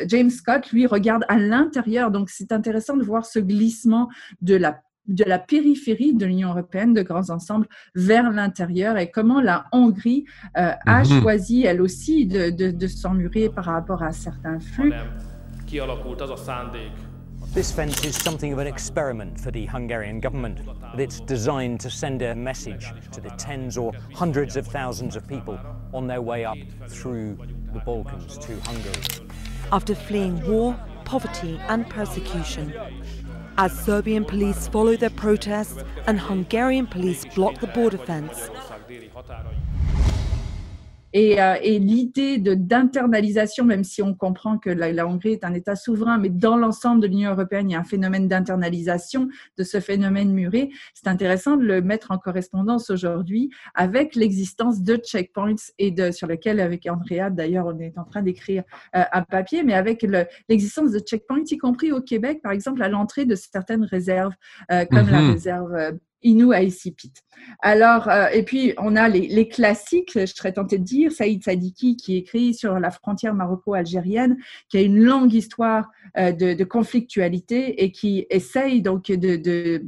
James 0.07 0.29
Scott, 0.29 0.71
lui, 0.71 0.85
regarde 0.87 1.25
à 1.27 1.37
l'intérieur. 1.37 2.11
Donc, 2.11 2.29
c'est 2.29 2.51
intéressant 2.51 2.97
de 2.97 3.03
voir 3.03 3.25
ce 3.25 3.39
glissement 3.39 4.09
de 4.41 4.55
la 4.55 4.79
de 5.05 5.25
la 5.25 5.37
périphérie 5.37 6.13
de 6.13 6.25
l'Union 6.25 6.51
européenne, 6.51 6.93
de 6.93 7.01
grands 7.01 7.29
ensembles, 7.29 7.67
vers 7.93 8.31
l'intérieur 8.31 8.97
et 8.97 9.11
comment 9.11 9.41
la 9.41 9.65
Hongrie 9.73 10.25
a 10.53 11.03
mhm. 11.03 11.21
choisi, 11.21 11.65
elle 11.65 11.81
aussi, 11.81 12.25
de, 12.25 12.49
de, 12.49 12.71
de 12.71 12.87
s'emmurer 12.87 13.49
par 13.49 13.65
rapport 13.65 14.01
à 14.01 14.13
certains 14.13 14.61
flux. 14.61 14.93
This 17.53 17.71
fence 17.71 18.03
is 18.03 18.15
something 18.15 18.51
of 18.51 18.57
an 18.57 18.65
experiment 18.65 19.39
for 19.39 19.51
the 19.51 19.67
Hungarian 19.67 20.19
government, 20.19 20.59
it's 20.97 21.19
designed 21.19 21.79
to 21.81 21.89
send 21.91 22.23
a 22.23 22.33
message 22.33 22.91
to 23.11 23.21
the 23.21 23.29
tens 23.29 23.77
or 23.77 23.93
hundreds 24.11 24.57
of 24.57 24.65
thousands 24.65 25.15
of 25.15 25.27
people 25.27 25.59
on 25.93 26.07
their 26.07 26.19
way 26.19 26.45
up 26.45 26.57
through 26.87 27.37
the 27.71 27.77
Balkans 27.77 28.39
to 28.39 28.59
Hungary. 28.61 29.29
After 29.71 29.93
fleeing 29.93 30.43
war, 30.49 30.75
poverty, 31.05 31.59
and 31.67 31.87
persecution, 31.87 32.73
as 33.59 33.71
Serbian 33.71 34.25
police 34.25 34.67
follow 34.67 34.95
their 34.95 35.11
protests 35.11 35.83
and 36.07 36.19
Hungarian 36.19 36.87
police 36.87 37.23
block 37.35 37.59
the 37.59 37.67
border 37.67 37.99
fence, 37.99 38.49
Euh, 41.15 41.55
et, 41.61 41.79
l'idée 41.79 42.37
d'internalisation, 42.37 43.65
même 43.65 43.83
si 43.83 44.01
on 44.01 44.13
comprend 44.13 44.57
que 44.57 44.69
la, 44.69 45.07
Hongrie 45.07 45.33
est 45.33 45.43
un 45.43 45.53
État 45.53 45.75
souverain, 45.75 46.17
mais 46.17 46.29
dans 46.29 46.57
l'ensemble 46.57 47.01
de 47.01 47.07
l'Union 47.07 47.31
européenne, 47.31 47.69
il 47.69 47.73
y 47.73 47.75
a 47.75 47.79
un 47.79 47.83
phénomène 47.83 48.27
d'internalisation 48.27 49.27
de 49.57 49.63
ce 49.63 49.79
phénomène 49.79 50.33
muré. 50.33 50.69
C'est 50.93 51.07
intéressant 51.07 51.57
de 51.57 51.63
le 51.63 51.81
mettre 51.81 52.11
en 52.11 52.17
correspondance 52.17 52.89
aujourd'hui 52.89 53.49
avec 53.75 54.15
l'existence 54.15 54.81
de 54.81 54.95
checkpoints 54.95 55.55
et 55.77 55.91
de, 55.91 56.11
sur 56.11 56.27
lequel, 56.27 56.59
avec 56.59 56.87
Andrea, 56.87 57.29
d'ailleurs, 57.29 57.67
on 57.67 57.79
est 57.79 57.97
en 57.97 58.03
train 58.03 58.21
d'écrire 58.21 58.63
euh, 58.95 59.03
un 59.11 59.21
papier, 59.21 59.63
mais 59.63 59.73
avec 59.73 60.05
l'existence 60.49 60.91
de 60.91 60.99
checkpoints, 60.99 61.43
y 61.49 61.57
compris 61.57 61.91
au 61.91 62.01
Québec, 62.01 62.41
par 62.41 62.51
exemple, 62.51 62.81
à 62.81 62.89
l'entrée 62.89 63.25
de 63.25 63.35
certaines 63.35 63.83
réserves, 63.83 64.33
euh, 64.71 64.85
comme 64.85 65.09
la 65.09 65.21
mhm. 65.21 65.31
réserve 65.31 65.99
Inou 66.23 66.51
Aïsipit. 66.51 67.13
Alors, 67.61 68.09
euh, 68.09 68.27
et 68.33 68.43
puis, 68.43 68.73
on 68.77 68.95
a 68.95 69.07
les, 69.09 69.47
classiques, 69.47 70.11
je 70.15 70.25
serais 70.25 70.53
tentée 70.53 70.77
de 70.77 70.83
dire, 70.83 71.11
Saïd 71.11 71.43
Sadiki, 71.43 71.97
qui 71.97 72.17
écrit 72.17 72.53
sur 72.53 72.79
la 72.79 72.91
frontière 72.91 73.33
maroco-algérienne, 73.33 74.37
qui 74.69 74.77
a 74.77 74.81
une 74.81 74.99
longue 74.99 75.33
histoire 75.33 75.89
euh, 76.17 76.31
de, 76.31 76.63
conflictualité 76.63 77.83
et 77.83 77.91
qui 77.91 78.25
essaye 78.29 78.81
donc 78.81 79.07
de 79.07 79.35
de 79.35 79.85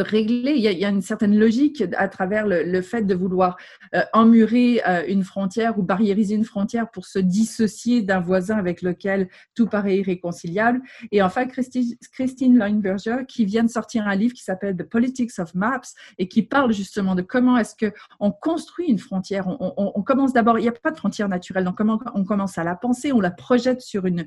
régler. 0.00 0.52
Il 0.56 0.60
y, 0.60 0.84
a, 0.84 0.88
une 0.88 1.02
certaine 1.02 1.38
logique 1.38 1.84
à 1.96 2.08
travers 2.08 2.46
le, 2.46 2.82
fait 2.82 3.02
de 3.02 3.14
vouloir 3.14 3.56
euh, 3.94 4.02
emmurer 4.12 4.80
euh, 4.86 5.04
une 5.08 5.24
frontière 5.24 5.78
ou 5.78 5.82
barriériser 5.82 6.34
une 6.34 6.44
frontière 6.44 6.90
pour 6.90 7.06
se 7.06 7.18
dissocier 7.18 8.02
d'un 8.02 8.20
voisin 8.20 8.56
avec 8.56 8.82
lequel 8.82 9.28
tout 9.54 9.66
paraît 9.66 9.98
irréconciliable. 9.98 10.80
Et 11.12 11.22
enfin, 11.22 11.46
Christine, 11.46 12.58
Leinberger, 12.58 13.18
qui 13.26 13.44
vient 13.44 13.64
de 13.64 13.70
sortir 13.70 14.06
un 14.06 14.14
livre 14.14 14.34
qui 14.34 14.42
s'appelle 14.42 14.76
The 14.76 14.82
Politics 14.82 15.38
of 15.38 15.54
Maps 15.54 15.80
et 16.18 16.28
qui 16.28 16.42
parle 16.42 16.72
justement 16.72 17.14
de 17.14 17.22
comment 17.22 17.56
est-ce 17.56 17.74
qu'on 17.76 18.30
construit 18.30 18.88
une 18.88 18.98
frontière. 18.98 19.46
On, 19.48 20.02
commence 20.02 20.32
d'abord, 20.32 20.58
il 20.58 20.62
n'y 20.62 20.68
a 20.68 20.72
pas 20.72 20.90
de 20.90 20.96
frontière 20.96 21.28
naturelle, 21.28 21.64
donc 21.64 21.76
comment 21.76 22.00
on 22.14 22.24
commence 22.24 22.58
à 22.58 22.64
la 22.64 22.74
penser, 22.74 23.12
on 23.12 23.20
la 23.20 23.30
projette 23.30 23.80
sur 23.80 24.06
une, 24.06 24.26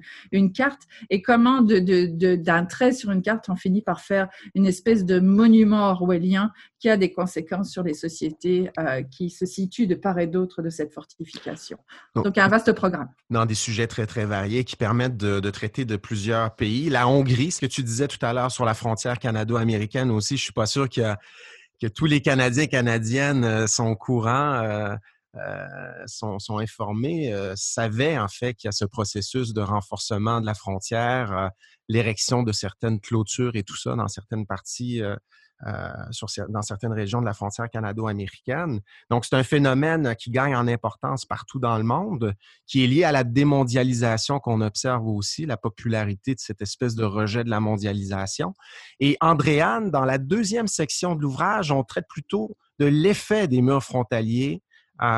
carte 0.54 0.82
et 1.10 1.22
comment 1.22 1.62
d'un 1.62 1.82
de, 1.82 2.68
trait 2.68 2.94
sur 2.94 3.12
une 3.12 3.22
carte, 3.22 3.50
on 3.50 3.56
finit 3.56 3.82
par 3.82 4.02
faire 4.02 4.28
une 4.56 4.66
espèce 4.66 5.06
de 5.06 5.20
monument 5.42 5.90
orwellien 5.90 6.52
qui 6.80 6.88
a 6.90 6.98
des 6.98 7.12
conséquences 7.12 7.72
sur 7.72 7.84
les 7.84 7.96
sociétés 7.96 8.70
euh, 8.78 9.02
qui 9.02 9.30
se 9.30 9.46
situent 9.46 9.88
de 9.88 9.96
part 9.96 10.20
et 10.20 10.28
d'autre 10.28 10.62
de 10.62 10.70
cette 10.70 10.94
fortification. 10.94 11.78
Donc, 12.16 12.38
un 12.38 12.48
vaste 12.48 12.72
programme. 12.74 13.10
Dans 13.30 13.46
des 13.46 13.56
sujets 13.56 13.88
très, 13.88 14.06
très 14.06 14.26
variés 14.26 14.64
qui 14.64 14.76
permettent 14.76 15.18
de, 15.18 15.50
traiter 15.50 15.86
de 15.86 15.96
plusieurs 15.96 16.56
pays. 16.56 16.90
La 16.90 17.08
Hongrie, 17.08 17.52
ce 17.52 17.60
que 17.60 17.66
tu 17.66 17.84
disais 17.84 18.08
tout 18.08 18.24
à 18.24 18.34
l'heure 18.34 18.52
sur 18.52 18.66
la 18.66 18.74
frontière 18.74 19.18
canado-américaine 19.18 20.12
aussi, 20.12 20.38
je 20.38 20.42
ne 20.42 20.46
suis 20.46 20.54
pas 20.54 20.68
sûr 20.68 20.88
que, 20.88 21.16
que 21.82 21.88
tous 21.88 22.06
les 22.06 22.22
Canadiens 22.22 22.64
et 22.64 22.68
Canadiennes 22.68 23.44
euh, 23.44 23.68
sont 23.68 23.96
courants. 23.96 24.54
Euh, 24.64 24.96
sont, 26.08 26.40
sont, 26.40 26.58
informés, 26.58 27.34
savaient 27.56 28.18
en 28.18 28.28
fait 28.28 28.54
qu'il 28.54 28.68
y 28.68 28.70
a 28.70 28.74
ce 28.74 28.86
processus 28.86 29.54
de 29.54 29.62
renforcement 29.62 30.42
de 30.42 30.46
la 30.46 30.54
frontière, 30.54 31.52
l'érection 31.92 32.44
de 32.44 32.52
certaines 32.52 33.00
clôtures 33.00 33.56
et 33.56 33.64
tout 33.64 33.78
ça 33.78 33.96
dans 33.96 34.08
certaines 34.08 34.46
parties, 34.46 35.02
euh, 35.02 35.16
euh, 35.68 35.90
sur, 36.10 36.28
dans 36.50 36.64
certaines 36.64 36.94
régions 36.94 37.22
de 37.22 37.26
la 37.26 37.34
frontière 37.34 37.70
canado-américaine. 37.70 38.80
Donc, 39.12 39.26
c'est 39.26 39.36
un 39.36 39.44
phénomène 39.44 40.16
qui 40.16 40.32
gagne 40.32 40.56
en 40.56 40.68
importance 40.68 41.26
partout 41.26 41.60
dans 41.60 41.78
le 41.78 41.84
monde, 41.84 42.34
qui 42.66 42.84
est 42.84 42.88
lié 42.88 43.04
à 43.04 43.12
la 43.12 43.24
démondialisation 43.24 44.40
qu'on 44.40 44.62
observe 44.62 45.06
aussi, 45.06 45.46
la 45.46 45.58
popularité 45.58 46.34
de 46.34 46.40
cette 46.40 46.64
espèce 46.64 46.96
de 46.96 47.04
rejet 47.04 47.44
de 47.44 47.50
la 47.50 47.60
mondialisation. 47.60 48.54
Et 49.00 49.18
Andréane, 49.22 49.92
dans 49.92 50.06
la 50.06 50.18
deuxième 50.18 50.68
section 50.68 51.14
de 51.14 51.22
l'ouvrage, 51.22 51.72
on 51.72 51.84
traite 51.84 52.08
plutôt 52.08 52.58
de 52.80 52.86
l'effet 52.86 53.48
des 53.48 53.62
murs 53.62 53.84
frontaliers 53.84 54.64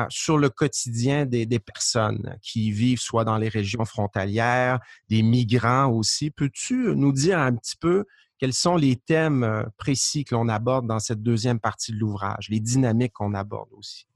sur 0.08 0.38
le 0.38 0.48
quotidien 0.48 1.26
des, 1.26 1.46
personnes 1.58 2.38
qui 2.42 2.70
vivent 2.70 3.00
soit 3.00 3.24
dans 3.24 3.38
les 3.38 3.48
régions 3.48 3.84
frontalières, 3.84 4.80
des 5.08 5.22
migrants 5.22 5.90
aussi. 5.90 6.30
Peux-tu 6.30 6.94
nous 6.96 7.12
dire 7.12 7.38
un 7.38 7.54
petit 7.54 7.76
peu 7.76 8.04
quels 8.38 8.52
sont 8.52 8.76
les 8.76 8.96
thèmes 8.96 9.44
euh, 9.44 9.62
précis 9.76 10.24
que 10.24 10.34
l'on 10.34 10.48
aborde 10.48 10.86
dans 10.86 10.98
cette 10.98 11.22
deuxième 11.22 11.60
partie 11.60 11.92
de 11.92 11.98
l'ouvrage, 11.98 12.48
les 12.50 12.60
dynamiques 12.60 13.12
qu'on 13.12 13.32
aborde 13.32 13.68
aussi? 13.72 14.06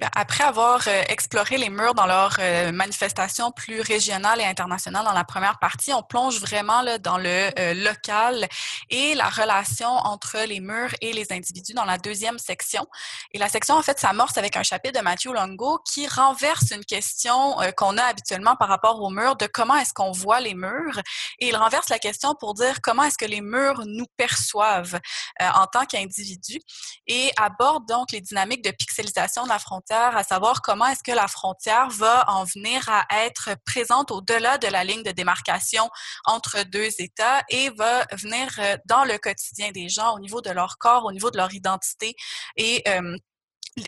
Ben, 0.00 0.10
après 0.14 0.44
avoir 0.44 0.86
euh, 0.88 1.02
exploré 1.08 1.56
les 1.56 1.70
murs 1.70 1.94
dans 1.94 2.04
leurs 2.04 2.36
euh, 2.38 2.70
manifestations 2.70 3.50
plus 3.50 3.80
régionales 3.80 4.42
et 4.42 4.44
internationales 4.44 5.06
dans 5.06 5.12
la 5.12 5.24
première 5.24 5.58
partie, 5.58 5.94
on 5.94 6.02
plonge 6.02 6.38
vraiment 6.38 6.82
dans 6.98 7.16
le 7.16 7.50
euh, 7.58 7.72
local 7.72 8.46
et 8.90 9.14
la 9.14 9.30
relation 9.30 9.88
entre 9.88 10.44
les 10.46 10.60
murs 10.60 10.94
et 11.00 11.14
les 11.14 11.32
individus 11.32 11.72
dans 11.72 11.86
la 11.86 11.96
deuxième 11.96 12.38
section. 12.38 12.86
Et 13.32 13.38
la 13.38 13.48
section, 13.48 13.74
en 13.74 13.82
fait, 13.82 13.98
s'amorce 13.98 14.36
avec 14.36 14.58
un 14.58 14.62
chapitre 14.62 14.98
de 14.98 15.02
Matthew 15.02 15.32
Longo 15.32 15.78
qui 15.90 16.06
renverse 16.06 16.72
une 16.72 16.84
question 16.84 17.56
qu'on 17.76 17.96
a 17.96 18.02
habituellement 18.02 18.56
par 18.56 18.68
rapport 18.68 19.00
aux 19.00 19.10
murs 19.10 19.36
de 19.36 19.46
comment 19.46 19.76
est-ce 19.76 19.94
qu'on 19.94 20.12
voit 20.12 20.40
les 20.40 20.54
murs. 20.54 21.00
Et 21.38 21.48
il 21.48 21.56
renverse 21.56 21.88
la 21.88 21.98
question 21.98 22.34
pour 22.34 22.52
dire 22.52 22.82
comment 22.82 23.04
est-ce 23.04 23.18
que 23.18 23.24
les 23.24 23.40
murs 23.40 23.82
nous 23.86 24.06
perçoivent 24.16 25.00
en 25.40 25.66
tant 25.66 25.86
qu'individus 25.86 26.60
et 27.06 27.30
aborde 27.36 27.86
donc 27.88 28.12
les 28.12 28.20
dynamiques 28.20 28.64
de 28.64 28.70
pixelisation 28.70 29.44
de 29.44 29.48
la 29.48 29.58
frontière 29.58 29.85
à 29.94 30.24
savoir 30.24 30.62
comment 30.62 30.86
est-ce 30.86 31.02
que 31.02 31.12
la 31.12 31.28
frontière 31.28 31.88
va 31.90 32.24
en 32.28 32.44
venir 32.44 32.88
à 32.88 33.06
être 33.24 33.50
présente 33.64 34.10
au-delà 34.10 34.58
de 34.58 34.66
la 34.66 34.84
ligne 34.84 35.02
de 35.02 35.12
démarcation 35.12 35.88
entre 36.24 36.64
deux 36.64 36.88
États 36.98 37.42
et 37.48 37.70
va 37.70 38.04
venir 38.12 38.48
euh, 38.58 38.76
dans 38.86 39.04
le 39.04 39.18
quotidien 39.18 39.70
des 39.70 39.88
gens 39.88 40.14
au 40.14 40.18
niveau 40.18 40.40
de 40.40 40.50
leur 40.50 40.78
corps, 40.78 41.04
au 41.04 41.12
niveau 41.12 41.30
de 41.30 41.36
leur 41.36 41.52
identité 41.54 42.14
et 42.56 42.82
euh, 42.88 43.16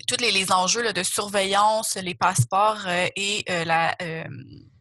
tous 0.07 0.17
les, 0.21 0.53
enjeux 0.53 0.93
de 0.93 1.03
surveillance, 1.03 1.97
les 1.97 2.15
passeports 2.15 2.87
euh, 2.87 3.09
et 3.17 3.45
la 3.65 3.97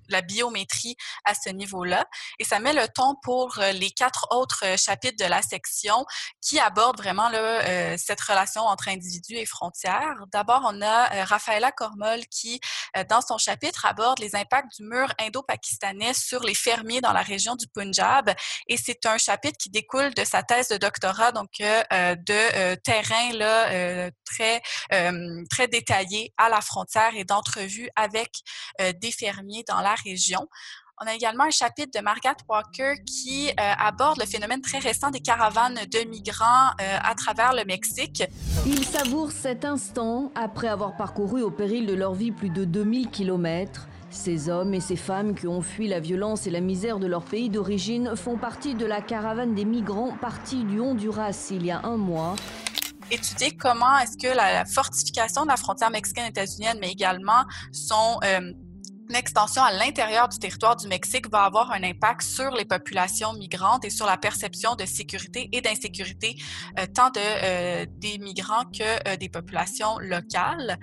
la 0.09 0.21
biométrie 0.21 0.95
à 1.25 1.33
ce 1.33 1.49
niveau-là. 1.49 2.05
Et 2.39 2.43
ça 2.43 2.59
met 2.59 2.73
le 2.73 2.87
ton 2.87 3.15
pour 3.23 3.59
euh, 3.59 3.71
les 3.71 3.91
quatre 3.91 4.27
autres 4.31 4.63
euh, 4.65 4.77
chapitres 4.77 5.23
de 5.23 5.29
la 5.29 5.41
section 5.41 6.05
qui 6.41 6.59
abordent 6.59 6.97
vraiment 6.97 7.29
euh, 7.33 7.95
cette 7.97 8.21
relation 8.21 8.61
entre 8.61 8.87
individus 8.87 9.35
et 9.35 9.45
frontières. 9.45 10.15
D'abord, 10.31 10.61
on 10.65 10.81
a 10.81 11.25
Raphaëla 11.25 11.71
Cormol 11.71 12.21
qui, 12.27 12.59
dans 13.09 13.21
son 13.21 13.37
chapitre, 13.37 13.85
aborde 13.85 14.19
les 14.19 14.35
impacts 14.35 14.77
du 14.77 14.83
mur 14.83 15.11
indo-pakistanais 15.19 16.13
sur 16.13 16.41
les 16.43 16.53
fermiers 16.53 17.01
dans 17.01 17.11
la 17.11 17.21
région 17.21 17.55
du 17.55 17.67
Punjab. 17.67 18.33
Et 18.67 18.77
c'est 18.77 19.05
un 19.05 19.17
chapitre 19.17 19.57
qui 19.59 19.69
découle 19.69 20.13
de 20.13 20.23
sa 20.23 20.43
thèse 20.43 20.69
de 20.69 20.77
doctorat, 20.77 21.31
donc 21.31 21.49
de 21.59 22.75
terrain 22.75 23.33
là, 23.33 24.09
très, 24.25 24.61
très 25.49 25.67
détaillé 25.67 26.33
à 26.37 26.49
la 26.49 26.61
frontière 26.61 27.11
et 27.15 27.25
d'entrevues 27.25 27.89
avec 27.95 28.29
des 28.79 29.11
fermiers 29.11 29.63
dans 29.67 29.81
la 29.81 29.95
région. 30.03 30.47
On 30.99 31.05
a 31.05 31.13
également 31.13 31.43
un 31.43 31.51
chapitre 31.51 31.91
de 31.95 32.03
Margaret 32.03 32.37
Walker 32.49 32.95
qui 33.05 33.49
euh, 33.49 33.53
aborde 33.57 34.19
le 34.19 34.25
phénomène 34.25 34.61
très 34.61 34.79
récent 34.79 35.11
des 35.11 35.19
caravanes 35.19 35.79
de 35.91 36.09
migrants 36.09 36.69
euh, 36.81 36.97
à 37.03 37.13
travers 37.13 37.53
le 37.53 37.65
Mexique. 37.65 38.23
Ils 38.65 38.83
savourent 38.83 39.31
cet 39.31 39.63
instant 39.63 40.31
après 40.33 40.67
avoir 40.67 40.97
parcouru 40.97 41.43
au 41.43 41.51
péril 41.51 41.85
de 41.85 41.93
leur 41.93 42.15
vie 42.15 42.31
plus 42.31 42.49
de 42.49 42.65
2000 42.65 43.11
kilomètres. 43.11 43.87
Ces 44.09 44.49
hommes 44.49 44.73
et 44.73 44.79
ces 44.79 44.95
femmes 44.95 45.35
qui 45.35 45.45
ont 45.45 45.61
fui 45.61 45.87
la 45.87 45.99
violence 45.99 46.47
et 46.47 46.49
la 46.49 46.61
misère 46.61 46.97
de 46.97 47.05
leur 47.05 47.23
pays 47.23 47.51
d'origine 47.51 48.15
font 48.15 48.37
partie 48.37 48.73
de 48.73 48.85
la 48.85 49.01
caravane 49.01 49.53
des 49.53 49.65
migrants 49.65 50.17
partis 50.19 50.63
du 50.63 50.79
Honduras 50.79 51.49
il 51.51 51.63
y 51.63 51.69
a 51.69 51.81
un 51.83 51.97
mois 51.97 52.35
étudier 53.11 53.55
comment 53.55 53.97
est-ce 53.99 54.17
que 54.17 54.35
la 54.35 54.65
fortification 54.65 55.43
de 55.43 55.47
la 55.47 55.57
frontière 55.57 55.89
mexicaine-états-unienne, 55.89 56.77
mais 56.81 56.91
également 56.91 57.45
son 57.71 58.19
euh, 58.23 58.51
l'extension 59.09 59.63
à 59.63 59.71
l'intérieur 59.71 60.27
du 60.27 60.37
territoire 60.37 60.75
du 60.75 60.87
Mexique 60.87 61.29
va 61.29 61.43
avoir 61.43 61.71
un 61.71 61.83
impact 61.83 62.21
sur 62.21 62.51
les 62.51 62.65
populations 62.65 63.33
migrantes 63.33 63.85
et 63.85 63.89
sur 63.89 64.05
la 64.05 64.17
perception 64.17 64.75
de 64.75 64.85
sécurité 64.85 65.49
et 65.51 65.61
d'insécurité 65.61 66.35
euh, 66.79 66.85
tant 66.93 67.11
euh, 67.17 67.85
des 67.97 68.17
migrants 68.17 68.65
que 68.65 69.09
euh, 69.09 69.17
des 69.17 69.29
populations 69.29 69.97
locales. 69.99 70.77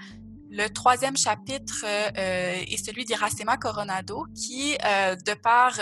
Le 0.56 0.68
troisième 0.68 1.16
chapitre 1.16 1.84
euh, 1.84 2.62
est 2.68 2.86
celui 2.86 3.04
d'Iracema 3.04 3.56
Coronado, 3.56 4.24
qui, 4.36 4.78
euh, 4.84 5.16
de 5.16 5.34
par 5.34 5.72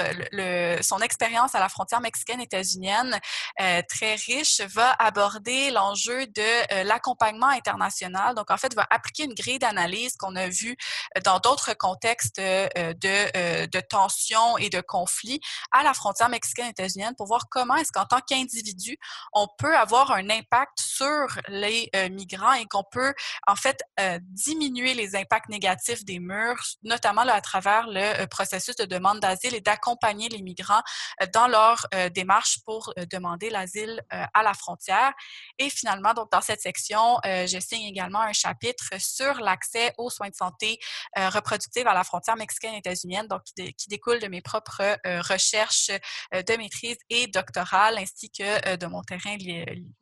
son 0.80 0.98
expérience 1.00 1.54
à 1.54 1.60
la 1.60 1.68
frontière 1.68 2.00
mexicaine-états-unienne 2.00 3.20
euh, 3.60 3.82
très 3.86 4.14
riche, 4.14 4.62
va 4.62 4.92
aborder 4.92 5.70
l'enjeu 5.72 6.26
de 6.26 6.84
l'accompagnement 6.84 7.48
international. 7.48 8.34
Donc, 8.34 8.50
en 8.50 8.56
fait, 8.56 8.74
va 8.74 8.86
appliquer 8.88 9.24
une 9.24 9.34
grille 9.34 9.58
d'analyse 9.58 10.16
qu'on 10.16 10.36
a 10.36 10.48
vue 10.48 10.76
dans 11.22 11.38
d'autres 11.38 11.74
contextes 11.74 12.38
de, 12.38 13.66
de 13.66 13.80
tensions 13.80 14.56
et 14.56 14.70
de 14.70 14.80
conflits 14.80 15.40
à 15.70 15.82
la 15.82 15.92
frontière 15.92 16.30
mexicaine-états-unienne 16.30 17.14
pour 17.14 17.26
voir 17.26 17.50
comment 17.50 17.76
est-ce 17.76 17.92
qu'en 17.92 18.06
tant 18.06 18.20
qu'individu, 18.26 18.96
on 19.34 19.48
peut 19.58 19.76
avoir 19.76 20.12
un 20.12 20.30
impact 20.30 20.80
sur 20.80 21.26
les 21.48 21.90
migrants 22.10 22.54
et 22.54 22.64
qu'on 22.64 22.84
peut, 22.90 23.12
en 23.46 23.56
fait, 23.56 23.82
diminuer 24.20 24.61
les 24.70 25.16
impacts 25.16 25.48
négatifs 25.48 26.04
des 26.04 26.18
murs, 26.18 26.62
notamment 26.82 27.22
à 27.22 27.40
travers 27.40 27.86
le 27.88 28.22
euh, 28.22 28.26
processus 28.26 28.76
de 28.76 28.84
demande 28.84 29.20
d'asile 29.20 29.54
et 29.54 29.60
d'accompagner 29.60 30.28
les 30.28 30.42
migrants 30.42 30.82
euh, 31.22 31.26
dans 31.32 31.48
leur 31.48 31.86
euh, 31.94 32.08
démarche 32.08 32.60
pour 32.64 32.92
demander 33.10 33.50
l'asile 33.50 34.02
à 34.10 34.42
la 34.42 34.54
frontière. 34.54 35.12
Et 35.58 35.70
finalement, 35.70 36.14
donc 36.14 36.30
dans 36.30 36.40
cette 36.40 36.60
section, 36.60 37.18
je 37.24 37.58
signe 37.60 37.86
également 37.86 38.20
un 38.20 38.32
chapitre 38.32 38.84
sur 38.98 39.34
l'accès 39.40 39.92
aux 39.98 40.10
soins 40.10 40.28
de 40.28 40.34
santé 40.34 40.78
reproductifs 41.16 41.86
à 41.86 41.94
la 41.94 42.04
frontière 42.04 42.36
mexicaine-états-unienne, 42.36 43.26
donc 43.26 43.42
qui, 43.44 43.72
qui, 43.74 43.88
découle 43.88 44.20
de 44.20 44.28
mes 44.28 44.42
propres 44.42 44.98
recherches 45.28 45.90
de 46.32 46.56
maîtrise 46.56 46.98
et 47.10 47.26
doctorale, 47.26 47.98
ainsi 47.98 48.30
que 48.30 48.76
de 48.76 48.86
mon 48.86 49.02
terrain 49.02 49.36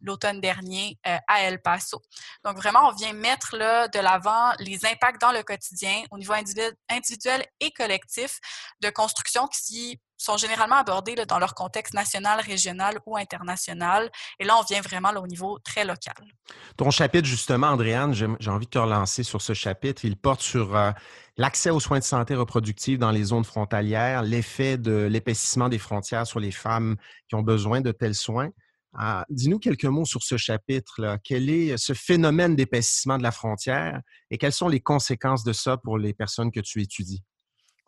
l'automne 0.01 0.41
dernier 0.41 0.99
à 1.05 1.43
El 1.43 1.61
Paso. 1.63 2.03
Donc 2.45 2.57
vraiment, 2.57 2.89
on 2.89 2.93
vient 2.93 3.13
mettre 3.13 3.57
là 3.57 3.89
de 3.89 3.99
l'avant 3.99 4.50
les 4.59 4.85
impacts 4.87 5.21
dans 5.21 5.33
le 5.33 5.43
quotidien 5.43 6.03
au 6.11 6.19
niveau 6.19 6.33
individuel 6.33 7.45
et 7.61 7.71
collectif 7.71 8.39
de 8.83 8.91
construction 8.91 9.47
qui 9.49 10.01
sont 10.21 10.37
généralement 10.37 10.77
abordés 10.77 11.15
dans 11.15 11.39
leur 11.39 11.55
contexte 11.55 11.95
national, 11.95 12.41
régional 12.41 12.99
ou 13.07 13.17
international. 13.17 14.11
Et 14.39 14.45
là, 14.45 14.57
on 14.59 14.63
vient 14.63 14.83
vraiment 14.83 15.11
au 15.11 15.27
niveau 15.27 15.59
très 15.61 15.85
local. 15.85 16.15
Ton 16.77 16.91
chapitre, 16.91 17.27
justement, 17.27 17.69
Andréane, 17.69 18.13
j'ai 18.13 18.51
envie 18.51 18.67
de 18.67 18.71
te 18.71 18.79
relancer 18.79 19.23
sur 19.23 19.41
ce 19.41 19.55
chapitre. 19.55 20.05
Il 20.05 20.17
porte 20.17 20.43
sur 20.43 20.77
euh, 20.77 20.91
l'accès 21.37 21.71
aux 21.71 21.81
soins 21.81 21.99
de 21.99 22.05
santé 22.05 22.35
reproductive 22.35 22.99
dans 22.99 23.11
les 23.11 23.25
zones 23.25 23.45
frontalières, 23.45 24.23
l'effet 24.23 24.77
de 24.77 25.09
l'épaississement 25.11 25.69
des 25.69 25.79
frontières 25.79 26.27
sur 26.27 26.39
les 26.39 26.53
femmes 26.53 26.97
qui 27.29 27.35
ont 27.35 27.43
besoin 27.43 27.81
de 27.81 27.93
tels 27.93 28.15
soins. 28.15 28.51
Ah, 28.93 29.25
dis-nous 29.31 29.59
quelques 29.61 29.85
mots 29.85 30.05
sur 30.05 30.23
ce 30.23 30.37
chapitre-là. 30.37 31.19
Quel 31.23 31.49
est 31.49 31.77
ce 31.77 31.93
phénomène 31.93 32.57
d'épaississement 32.57 33.19
de 33.19 33.23
la 33.23 33.31
frontière 33.31 34.01
et 34.31 34.39
quelles 34.39 34.53
sont 34.53 34.69
les 34.69 34.81
conséquences 34.81 35.45
de 35.45 35.53
ça 35.53 35.77
pour 35.77 35.97
les 35.97 36.13
personnes 36.13 36.51
que 36.51 36.61
tu 36.61 36.83
étudies? 36.83 37.23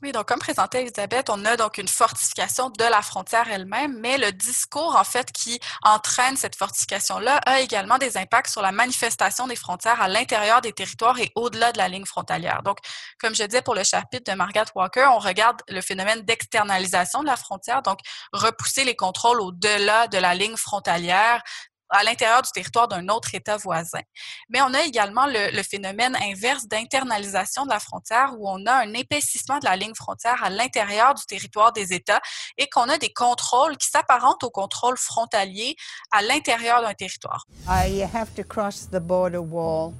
Oui, 0.03 0.11
donc 0.11 0.27
comme 0.27 0.41
présentait 0.41 0.83
Elisabeth, 0.83 1.31
on 1.31 1.45
a 1.45 1.57
donc 1.57 1.79
une 1.79 1.87
fortification 1.87 2.71
de 2.71 2.83
la 2.83 3.03
frontière 3.03 3.49
elle-même, 3.49 3.97
mais 4.01 4.19
le 4.19 4.33
discours 4.33 4.97
en 4.97 5.05
fait 5.05 5.31
qui 5.31 5.61
entraîne 5.85 6.37
cette 6.37 6.57
fortification-là 6.57 7.37
a 7.47 7.61
également 7.61 7.99
des 7.99 8.17
impacts 8.17 8.51
sur 8.51 8.63
la 8.63 8.73
manifestation 8.73 9.47
des 9.47 9.55
frontières 9.55 10.03
à 10.03 10.09
l'intérieur 10.09 10.61
des 10.61 10.73
territoires 10.73 11.21
et 11.21 11.31
au-delà 11.37 11.71
de 11.71 11.79
la 11.79 11.89
ligne 11.89 12.05
frontalière. 12.05 12.65
Donc, 12.65 12.79
comme 13.21 13.33
je 13.37 13.45
disais 13.45 13.63
pour 13.63 13.77
le 13.77 13.85
chapitre 13.85 14.29
de 14.33 14.37
Margaret 14.37 14.67
Walker, 14.75 15.07
on 15.13 15.21
regarde 15.21 15.61
le 15.69 15.81
phénomène 15.81 16.23
d'externalisation 16.23 17.21
de 17.21 17.29
la 17.29 17.37
frontière, 17.37 17.83
donc 17.83 18.01
repousser 18.33 18.83
les 18.83 18.97
contrôles 18.97 19.41
au-delà 19.41 20.09
de 20.09 20.19
la 20.19 20.35
ligne 20.35 20.57
frontalière 20.57 21.45
à 21.93 22.03
l'intérieur 22.03 22.43
du 22.43 22.51
territoire 22.51 22.89
d'un 22.89 23.09
autre 23.09 23.35
État 23.35 23.57
voisin. 23.57 24.01
Mais 24.49 24.61
on 24.63 24.75
a 24.75 24.83
également 24.83 25.27
le, 25.27 25.63
phénomène 25.63 26.17
inverse 26.23 26.67
d'internalisation 26.67 27.65
de 27.65 27.71
la 27.71 27.79
frontière 27.79 28.35
où 28.39 28.49
on 28.49 28.67
a 28.67 28.73
un 28.73 28.93
épaississement 28.95 29.59
de 29.59 29.65
la 29.65 29.77
ligne 29.77 29.95
frontière 29.95 30.43
à 30.43 30.51
l'intérieur 30.51 31.15
du 31.15 31.25
territoire 31.25 31.73
des 31.73 31.93
États 31.93 32.21
et 32.59 32.69
qu'on 32.69 32.89
a 32.89 32.99
des 32.99 33.13
contrôles 33.13 33.77
qui 33.77 33.89
s'apparentent 33.89 34.43
aux 34.43 34.51
contrôles 34.51 34.97
frontaliers 34.97 35.77
à 36.11 36.23
l'intérieur 36.23 36.83
d'un 36.83 36.95
territoire. 36.95 37.47
I 37.69 38.03
have 38.13 38.35
to 38.35 38.43
cross 38.43 38.89
the 38.91 39.01
border 39.01 39.39
wall 39.39 39.93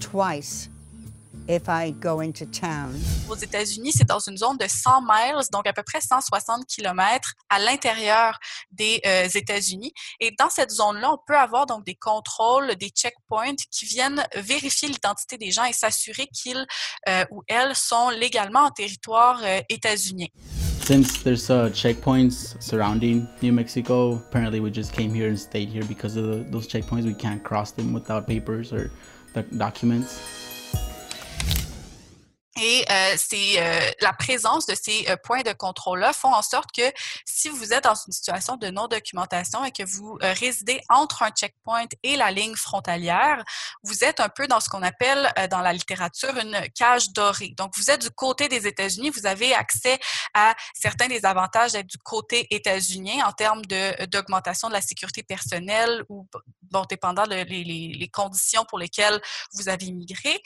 twice 0.00 0.68
if 1.48 1.68
I 1.68 1.92
go 1.92 2.20
into 2.20 2.44
town. 2.46 2.94
Aux 3.28 3.36
États-Unis, 3.36 3.92
c'est 3.92 4.06
dans 4.06 4.18
une 4.18 4.36
zone 4.36 4.56
de 4.56 4.66
100 4.66 5.02
miles, 5.02 5.44
donc 5.52 5.66
à 5.66 5.72
peu 5.72 5.82
près 5.82 6.00
160 6.00 6.66
kilomètres 6.66 7.32
à 7.48 7.58
l'intérieur 7.58 8.38
des 8.70 9.00
euh, 9.06 9.28
États-Unis. 9.34 9.92
Et 10.20 10.32
dans 10.38 10.50
cette 10.50 10.70
zone-là, 10.70 11.12
on 11.12 11.18
peut 11.26 11.36
avoir 11.36 11.66
donc 11.66 11.84
des 11.84 11.94
contrôles, 11.94 12.74
des 12.76 12.88
checkpoints 12.88 13.56
qui 13.70 13.84
viennent 13.86 14.24
vérifier 14.34 14.88
l'identité 14.88 15.38
des 15.38 15.50
gens 15.50 15.64
et 15.64 15.72
s'assurer 15.72 16.26
qu'ils 16.28 16.66
euh, 17.08 17.24
ou 17.30 17.42
elles 17.48 17.74
sont 17.74 18.10
légalement 18.10 18.64
en 18.64 18.70
territoire 18.70 19.40
euh, 19.42 19.60
états-unien. 19.68 20.26
Since 20.84 21.24
there's 21.24 21.50
uh, 21.50 21.68
checkpoints 21.74 22.56
surrounding 22.60 23.26
New 23.42 23.52
Mexico, 23.52 24.22
apparently 24.28 24.60
we 24.60 24.70
just 24.72 24.92
came 24.92 25.12
here 25.12 25.28
and 25.28 25.36
stayed 25.36 25.68
here 25.68 25.84
because 25.84 26.16
of 26.16 26.24
the, 26.26 26.50
those 26.50 26.68
checkpoints. 26.68 27.04
We 27.04 27.14
can't 27.14 27.42
cross 27.42 27.72
them 27.72 27.92
without 27.92 28.28
papers 28.28 28.72
or 28.72 28.90
documents. 29.56 30.55
Et 32.58 32.84
euh, 32.90 33.14
c'est 33.18 33.60
euh, 33.60 33.90
la 34.00 34.14
présence 34.14 34.64
de 34.66 34.74
ces 34.74 35.06
euh, 35.10 35.16
points 35.16 35.42
de 35.42 35.52
contrôle-là 35.52 36.14
font 36.14 36.32
en 36.32 36.40
sorte 36.40 36.72
que 36.74 36.90
si 37.26 37.50
vous 37.50 37.74
êtes 37.74 37.84
dans 37.84 37.94
une 37.94 38.12
situation 38.12 38.56
de 38.56 38.68
non-documentation 38.68 39.62
et 39.64 39.72
que 39.72 39.82
vous 39.82 40.16
résidez 40.20 40.80
entre 40.88 41.22
un 41.22 41.30
checkpoint 41.30 41.84
et 42.02 42.16
la 42.16 42.30
ligne 42.30 42.56
frontalière, 42.56 43.44
vous 43.82 44.04
êtes 44.04 44.20
un 44.20 44.30
peu 44.30 44.46
dans 44.46 44.60
ce 44.60 44.70
qu'on 44.70 44.82
appelle 44.82 45.30
dans 45.50 45.60
la 45.60 45.72
littérature 45.72 46.34
une 46.38 46.58
cage 46.74 47.10
dorée. 47.10 47.54
Donc, 47.58 47.76
vous 47.76 47.90
êtes 47.90 48.00
du 48.00 48.10
côté 48.10 48.48
des 48.48 48.66
États-Unis, 48.66 49.10
vous 49.10 49.26
avez 49.26 49.52
accès 49.54 49.98
à 50.32 50.54
certains 50.74 51.08
des 51.08 51.26
avantages 51.26 51.72
d'être 51.72 51.86
du 51.86 51.98
côté 51.98 52.46
états-unien 52.54 53.26
en 53.26 53.32
termes 53.32 53.62
d'augmentation 53.66 54.68
de, 54.68 54.72
la 54.72 54.80
sécurité 54.80 55.22
personnelle 55.22 56.04
ou, 56.08 56.26
bon, 56.62 56.84
dépendant 56.88 57.26
des 57.26 57.44
les, 57.44 58.10
conditions 58.12 58.64
pour 58.64 58.78
lesquelles 58.78 59.20
vous 59.52 59.68
avez 59.68 59.86
immigré. 59.86 60.40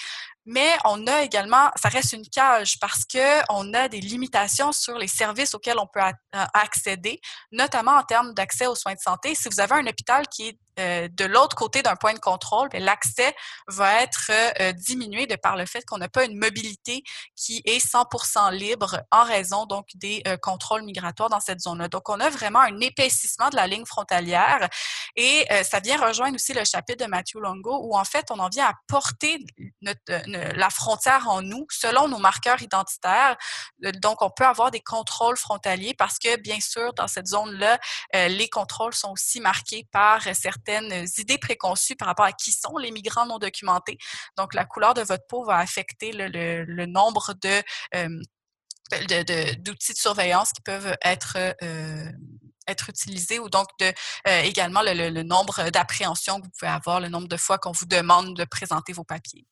Mais 0.53 0.73
on 0.85 1.07
a 1.07 1.23
également, 1.23 1.71
ça 1.77 1.89
reste 1.89 2.13
une 2.13 2.27
cage 2.27 2.81
parce 2.81 3.05
que 3.05 3.41
on 3.53 3.73
a 3.73 3.87
des 3.87 4.01
limitations 4.01 4.73
sur 4.73 4.99
les 4.99 5.07
services 5.07 5.55
auxquels 5.55 5.79
on 5.79 5.87
peut 5.87 6.01
accéder, 6.33 7.21
notamment 7.53 7.93
en 7.93 8.03
termes 8.03 8.35
d'accès 8.35 8.67
aux 8.67 8.75
soins 8.75 8.95
de 8.95 8.99
santé. 8.99 9.37
Si 9.37 9.49
vous 9.49 9.61
avez 9.61 9.75
un 9.77 9.87
hôpital 9.87 10.27
qui 10.27 10.49
est 10.49 10.59
euh, 10.81 11.09
de 11.13 11.25
l'autre 11.25 11.57
côté 11.57 11.83
d'un 11.83 11.97
point 11.97 12.15
de 12.15 12.19
contrôle, 12.19 12.69
ben, 12.71 12.83
l'accès 12.83 13.35
va 13.69 14.03
être 14.03 14.31
euh, 14.61 14.73
diminué 14.73 15.27
de 15.27 15.37
par 15.37 15.57
le 15.57 15.67
fait 15.67 15.85
qu'on 15.85 15.99
n'a 15.99 16.09
pas 16.09 16.25
une 16.25 16.39
mobilité 16.39 17.03
qui 17.37 17.63
est 17.65 17.85
100% 17.85 18.53
libre 18.53 19.01
en 19.11 19.25
raison 19.25 19.67
donc 19.67 19.87
des 19.95 20.23
euh, 20.27 20.37
contrôles 20.37 20.83
migratoires 20.83 21.29
dans 21.29 21.41
cette 21.41 21.61
zone-là. 21.61 21.89
Donc, 21.89 22.09
on 22.09 22.19
a 22.21 22.31
vraiment 22.31 22.61
un 22.61 22.81
épaississement 22.81 23.51
de 23.51 23.57
la 23.57 23.67
ligne 23.67 23.85
frontalière 23.85 24.69
et 25.17 25.47
ça 25.65 25.81
vient 25.81 26.01
rejoindre 26.01 26.37
aussi 26.37 26.53
le 26.53 26.65
chapitre 26.65 27.05
de 27.05 27.11
Matthew 27.11 27.37
Longo 27.37 27.81
où 27.83 27.97
en 27.97 28.05
fait, 28.05 28.27
on 28.31 28.39
en 28.39 28.49
vient 28.49 28.69
à 28.69 28.75
porter 28.87 29.39
la 29.83 30.71
frontière 30.71 31.29
en 31.29 31.43
nous 31.43 31.67
selon 31.71 32.09
nos 32.09 32.19
marqueurs 32.19 32.63
identitaires. 32.63 33.37
Donc, 33.79 34.23
on 34.23 34.31
peut 34.31 34.47
avoir 34.47 34.71
des 34.71 34.81
contrôles 34.81 35.37
frontaliers 35.37 35.95
parce 35.95 36.19
que, 36.19 36.37
bien 36.41 36.61
sûr, 36.61 36.93
dans 36.95 37.09
cette 37.09 37.27
zone-là, 37.27 37.79
les 38.15 38.49
contrôles 38.49 38.95
sont 38.95 39.11
aussi 39.11 39.41
marqués 39.41 39.87
par 39.91 40.23
certaines 40.35 40.70
idées 41.19 41.39
préconçues 41.39 41.97
par 41.97 42.09
rapport 42.09 42.27
à 42.27 42.33
qui 42.33 42.53
sont 42.53 42.77
les 42.77 42.91
migrants 42.91 43.27
non 43.27 43.39
documentés. 43.39 43.99
Donc, 44.37 44.55
la 44.55 44.65
couleur 44.65 44.95
de 44.95 45.03
votre 45.03 45.27
peau 45.29 45.45
va 45.45 45.59
affecter 45.59 46.13
le, 46.13 46.87
nombre 46.87 47.35
euh, 47.45 48.09
de 48.93 49.55
d'outils 49.61 49.93
de, 49.93 49.99
surveillance 49.99 50.51
qui 50.53 50.63
peuvent 50.63 50.97
être 51.05 51.37
euh, 51.63 52.11
être 52.69 52.89
utilisés 52.89 53.39
ou 53.41 53.49
donc 53.49 53.67
euh, 53.83 53.93
également 54.43 54.81
le, 54.85 55.23
nombre 55.23 55.71
d'appréhensions 55.71 56.39
que 56.39 56.45
vous 56.45 56.53
pouvez 56.57 56.71
avoir, 56.71 57.01
le 57.01 57.09
nombre 57.09 57.27
de 57.27 57.37
fois 57.37 57.59
qu'on 57.59 57.73
vous 57.73 57.87
demande 57.87 58.37
de 58.37 58.45
présenter 58.45 58.93
vos 58.93 59.03
papiers. 59.03 59.45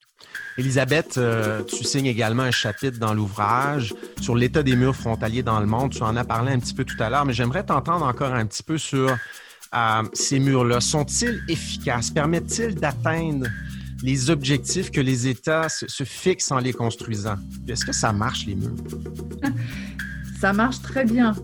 Elisabeth, 0.57 1.19
tu 1.67 1.83
signes 1.83 2.05
également 2.05 2.43
un 2.43 2.51
chapitre 2.51 2.97
dans 2.97 3.13
l'ouvrage 3.13 3.93
sur 4.21 4.35
l'état 4.35 4.63
des 4.63 4.75
murs 4.75 4.95
frontaliers 4.95 5.43
dans 5.43 5.59
le 5.59 5.65
monde. 5.65 5.91
Tu 5.91 6.01
en 6.01 6.15
as 6.15 6.23
parlé 6.23 6.53
un 6.53 6.59
petit 6.59 6.73
peu 6.73 6.85
tout 6.85 7.01
à 7.01 7.09
l'heure, 7.09 7.25
mais 7.25 7.33
j'aimerais 7.33 7.65
t'entendre 7.65 8.05
encore 8.05 8.33
un 8.33 8.45
petit 8.45 8.63
peu 8.63 8.77
sur 8.77 9.17
ces 10.13 10.39
murs-là? 10.39 10.79
Sont-ils 10.81 11.41
efficaces? 11.47 12.11
Permettent-ils 12.11 12.75
d'atteindre 12.75 13.47
les 14.03 14.29
objectifs 14.29 14.91
que 14.91 15.01
les 15.01 15.27
États 15.27 15.67
se, 15.69 16.03
fixent 16.03 16.51
en 16.51 16.59
les 16.59 16.73
construisant? 16.73 17.35
Est-ce 17.67 17.85
que 17.85 17.93
ça 17.93 18.13
marche, 18.13 18.45
les 18.45 18.55
murs? 18.55 18.75
Ça 20.39 20.53
marche 20.53 20.81
très 20.81 21.03
bien 21.03 21.35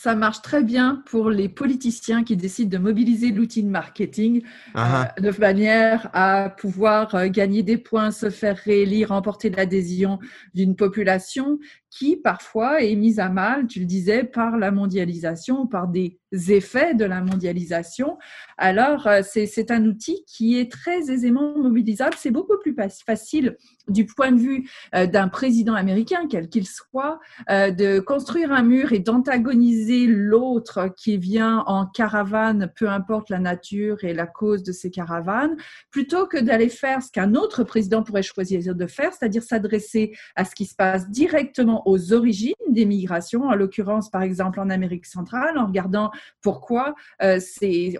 ça 0.00 0.14
marche 0.14 0.40
très 0.40 0.64
bien 0.64 1.02
pour 1.04 1.28
les 1.28 1.50
politiciens 1.50 2.24
qui 2.24 2.34
décident 2.34 2.70
de 2.70 2.82
mobiliser 2.82 3.32
l'outil 3.32 3.62
de 3.62 3.68
marketing 3.68 4.42
uh-huh. 4.74 5.08
euh, 5.18 5.30
de 5.30 5.38
manière 5.38 6.08
à 6.14 6.48
pouvoir 6.48 7.14
euh, 7.14 7.28
gagner 7.28 7.62
des 7.62 7.76
points, 7.76 8.10
se 8.10 8.30
faire 8.30 8.56
réélire, 8.56 9.10
remporter 9.10 9.50
l'adhésion 9.50 10.18
d'une 10.54 10.74
population 10.74 11.58
qui 11.90 12.16
parfois 12.16 12.82
est 12.82 12.94
mise 12.94 13.18
à 13.18 13.28
mal, 13.28 13.66
tu 13.66 13.80
le 13.80 13.86
disais, 13.86 14.24
par 14.24 14.56
la 14.56 14.70
mondialisation, 14.70 15.66
par 15.66 15.88
des 15.88 16.18
effets 16.48 16.94
de 16.94 17.04
la 17.04 17.20
mondialisation. 17.20 18.16
Alors, 18.56 19.06
euh, 19.08 19.22
c'est 19.24 19.70
un 19.70 19.84
outil 19.84 20.24
qui 20.26 20.58
est 20.58 20.70
très 20.70 21.10
aisément 21.10 21.58
mobilisable. 21.58 22.14
C'est 22.16 22.30
beaucoup 22.30 22.58
plus 22.58 22.76
facile 23.04 23.56
du 23.88 24.06
point 24.06 24.30
de 24.30 24.38
vue 24.38 24.70
euh, 24.94 25.06
d'un 25.06 25.28
président 25.28 25.74
américain, 25.74 26.28
quel 26.30 26.48
qu'il 26.48 26.66
soit, 26.66 27.18
euh, 27.50 27.72
de 27.72 27.98
construire 27.98 28.52
un 28.52 28.62
mur 28.62 28.92
et 28.92 29.00
d'antagoniser 29.00 30.06
l'autre 30.06 30.88
qui 30.96 31.18
vient 31.18 31.64
en 31.66 31.86
caravane, 31.86 32.70
peu 32.76 32.88
importe 32.88 33.30
la 33.30 33.40
nature 33.40 34.04
et 34.04 34.14
la 34.14 34.26
cause 34.26 34.62
de 34.62 34.72
ces 34.72 34.90
caravanes, 34.90 35.56
plutôt 35.90 36.26
que 36.26 36.38
d'aller 36.38 36.68
faire 36.68 37.02
ce 37.02 37.10
qu'un 37.10 37.34
autre 37.34 37.64
président 37.64 38.04
pourrait 38.04 38.22
choisir 38.22 38.60
de 38.74 38.86
faire, 38.86 39.12
c'est-à-dire 39.12 39.42
s'adresser 39.42 40.12
à 40.36 40.44
ce 40.44 40.54
qui 40.54 40.66
se 40.66 40.74
passe 40.74 41.10
directement 41.10 41.79
aux 41.86 42.12
origines 42.12 42.54
des 42.68 42.84
migrations, 42.84 43.44
en 43.44 43.54
l'occurrence 43.54 44.10
par 44.10 44.22
exemple 44.22 44.60
en 44.60 44.70
Amérique 44.70 45.06
centrale, 45.06 45.58
en 45.58 45.66
regardant 45.66 46.10
pourquoi 46.40 46.94
euh, 47.22 47.38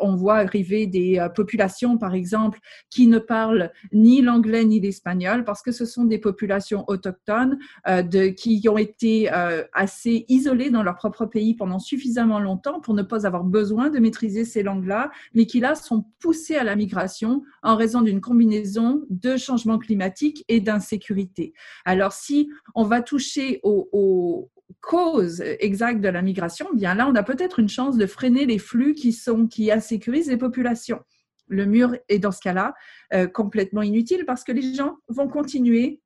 on 0.01 0.15
voit 0.15 0.37
arriver 0.37 0.87
des 0.87 1.19
euh, 1.19 1.29
populations 1.29 1.99
par 1.99 2.15
exemple 2.15 2.61
qui 2.91 3.07
ne 3.07 3.19
parlent 3.19 3.73
ni 3.93 4.23
l'anglais 4.23 4.65
ni 4.65 4.81
l'espagnol 4.81 5.45
parce 5.45 5.63
que 5.63 5.73
ce 5.73 5.85
sont 5.85 6.05
des 6.05 6.19
populations 6.19 6.85
autochtones 6.89 7.59
euh, 7.89 8.33
qui 8.33 8.67
ont 8.69 8.79
été 8.79 9.33
euh, 9.33 9.65
assez 9.73 10.25
isolées 10.29 10.71
dans 10.71 10.83
leur 10.83 10.97
propre 10.97 11.27
pays 11.27 11.55
pendant 11.55 11.79
suffisamment 11.79 12.41
longtemps 12.41 12.81
pour 12.81 12.95
ne 12.95 13.03
pas 13.03 13.27
avoir 13.27 13.45
besoin 13.45 13.91
de 13.91 13.99
maîtriser 13.99 14.45
ces 14.45 14.63
langues-là, 14.63 15.11
mais 15.35 15.47
qui 15.47 15.61
là 15.61 15.75
sont 15.75 16.05
poussées 16.19 16.57
à 16.57 16.65
la 16.65 16.77
migration 16.77 17.43
en 17.63 17.77
raison 17.77 18.03
d'une 18.03 18.21
combinaison 18.21 19.03
de 19.09 19.37
changement 19.37 19.79
climatique 19.79 20.45
et 20.49 20.61
d'insécurité. 20.61 21.53
Alors 21.85 22.13
si 22.13 22.51
on 22.75 22.85
va 22.85 23.03
toucher 23.03 23.61
aux, 23.93 24.51
causes 24.81 25.43
exactes 25.59 26.01
de 26.01 26.09
la 26.09 26.23
migration, 26.23 26.69
bien 26.73 26.95
là, 26.95 27.09
on 27.09 27.15
a 27.15 27.23
peut-être 27.23 27.59
une 27.59 27.69
chance 27.69 27.97
de 27.97 28.07
freiner 28.07 28.47
les 28.47 28.59
flux 28.59 28.95
qui, 28.95 29.13
sont, 29.13 29.47
qui 29.47 29.71
insécurisent 29.71 30.31
les 30.31 30.37
populations. 30.37 31.01
Le 31.49 31.67
mur 31.67 31.97
est 32.09 32.21
dans 32.21 32.31
ce 32.31 32.41
cas-là 32.41 32.75
euh, 33.13 33.27
complètement 33.27 33.83
inutile 33.83 34.25
parce 34.25 34.45
que 34.45 34.53
les 34.53 34.73
gens 34.73 34.97
vont 35.09 35.29
continuer 35.29 36.01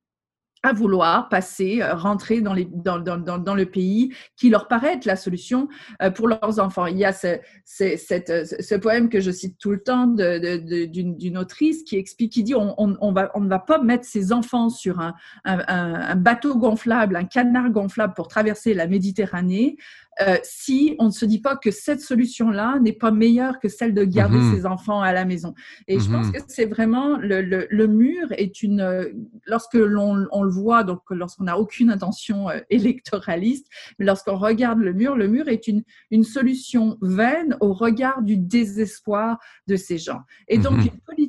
à 0.65 0.73
vouloir 0.73 1.29
passer, 1.29 1.81
euh, 1.81 1.93
rentrer 1.93 2.41
dans, 2.41 2.53
le 2.53 3.63
pays 3.65 4.13
qui 4.35 4.49
leur 4.49 4.67
paraît 4.67 4.93
être 4.93 5.05
la 5.05 5.15
solution 5.15 5.67
euh, 6.01 6.09
pour 6.09 6.27
leurs 6.27 6.59
enfants. 6.59 6.87
Il 6.87 6.97
y 6.97 7.05
a 7.05 7.13
ce, 7.13 7.37
cette, 7.63 8.61
ce 8.61 8.75
poème 8.75 9.09
que 9.09 9.19
je 9.19 9.31
cite 9.31 9.57
tout 9.59 9.71
le 9.71 9.81
temps 9.81 10.07
d'une 10.07 11.37
autrice 11.37 11.83
qui 11.83 11.97
explique, 11.97 12.33
qui 12.33 12.43
dit 12.43 12.55
on, 12.55 13.11
va, 13.13 13.31
ne 13.35 13.47
va 13.47 13.59
pas 13.59 13.81
mettre 13.81 14.05
ses 14.05 14.33
enfants 14.33 14.69
sur 14.69 14.99
un, 14.99 16.15
bateau 16.15 16.57
gonflable, 16.57 17.15
un 17.15 17.25
canard 17.25 17.69
gonflable 17.69 18.13
pour 18.13 18.27
traverser 18.27 18.73
la 18.73 18.87
Méditerranée. 18.87 19.77
Euh, 20.21 20.37
si 20.43 20.95
on 20.99 21.07
ne 21.07 21.11
se 21.11 21.25
dit 21.25 21.41
pas 21.41 21.57
que 21.57 21.71
cette 21.71 21.99
solution-là 21.99 22.79
n'est 22.79 22.93
pas 22.93 23.11
meilleure 23.11 23.59
que 23.59 23.67
celle 23.67 23.93
de 23.93 24.05
garder 24.05 24.37
mhm. 24.37 24.55
ses 24.55 24.65
enfants 24.65 25.01
à 25.01 25.11
la 25.11 25.25
maison. 25.25 25.53
Et 25.87 25.99
je 25.99 26.09
pense 26.09 26.27
mhm. 26.27 26.31
que 26.31 26.37
c'est 26.47 26.65
vraiment 26.65 27.17
le, 27.17 27.41
le, 27.41 27.67
le, 27.69 27.87
mur 27.87 28.31
est 28.31 28.63
une 28.63 28.79
euh, 28.79 29.09
lorsque 29.45 29.73
l'on 29.73 30.25
on 30.31 30.43
le 30.43 30.49
voit 30.49 30.83
donc 30.83 31.01
lorsqu'on 31.09 31.45
n'a 31.45 31.59
aucune 31.59 31.89
intention 31.89 32.49
euh, 32.49 32.59
électoraliste, 32.69 33.67
mais 33.99 34.05
lorsqu'on 34.05 34.37
regarde 34.37 34.79
le 34.79 34.93
mur, 34.93 35.17
le 35.17 35.27
mur 35.27 35.49
est 35.49 35.67
une 35.67 35.83
une 36.11 36.23
solution 36.23 36.97
vaine 37.01 37.57
au 37.59 37.73
regard 37.73 38.21
du 38.21 38.37
désespoir 38.37 39.37
de 39.67 39.75
ces 39.75 39.97
gens. 39.97 40.21
Et 40.47 40.57
donc 40.57 40.77
mhm. 40.77 40.85
une 40.93 40.99
politique 41.01 41.24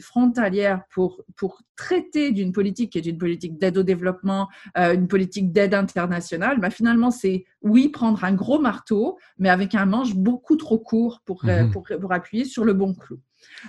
frontalière 0.00 0.82
pour 0.92 1.22
pour 1.36 1.62
traiter 1.76 2.30
d'une 2.32 2.52
politique 2.52 2.92
qui 2.92 2.98
est 2.98 3.06
une 3.06 3.18
politique 3.18 3.58
d'aide 3.58 3.78
au 3.78 3.82
développement, 3.82 4.48
une 4.76 5.08
politique 5.08 5.52
d'aide 5.52 5.74
internationale, 5.74 6.60
bah 6.60 6.70
finalement 6.70 7.10
c'est 7.10 7.44
oui 7.62 7.88
prendre 7.88 8.22
un 8.24 8.32
gros 8.32 8.60
marteau, 8.60 9.18
mais 9.38 9.48
avec 9.48 9.74
un 9.74 9.86
manche 9.86 10.14
beaucoup 10.14 10.56
trop 10.56 10.78
court 10.78 11.20
pour, 11.24 11.44
euh, 11.46 11.64
mhm. 11.64 11.70
pour, 11.70 11.86
pour, 12.00 12.12
appuyer 12.12 12.44
sur 12.44 12.64
le 12.64 12.74
bon 12.74 12.94
clou. 12.94 13.18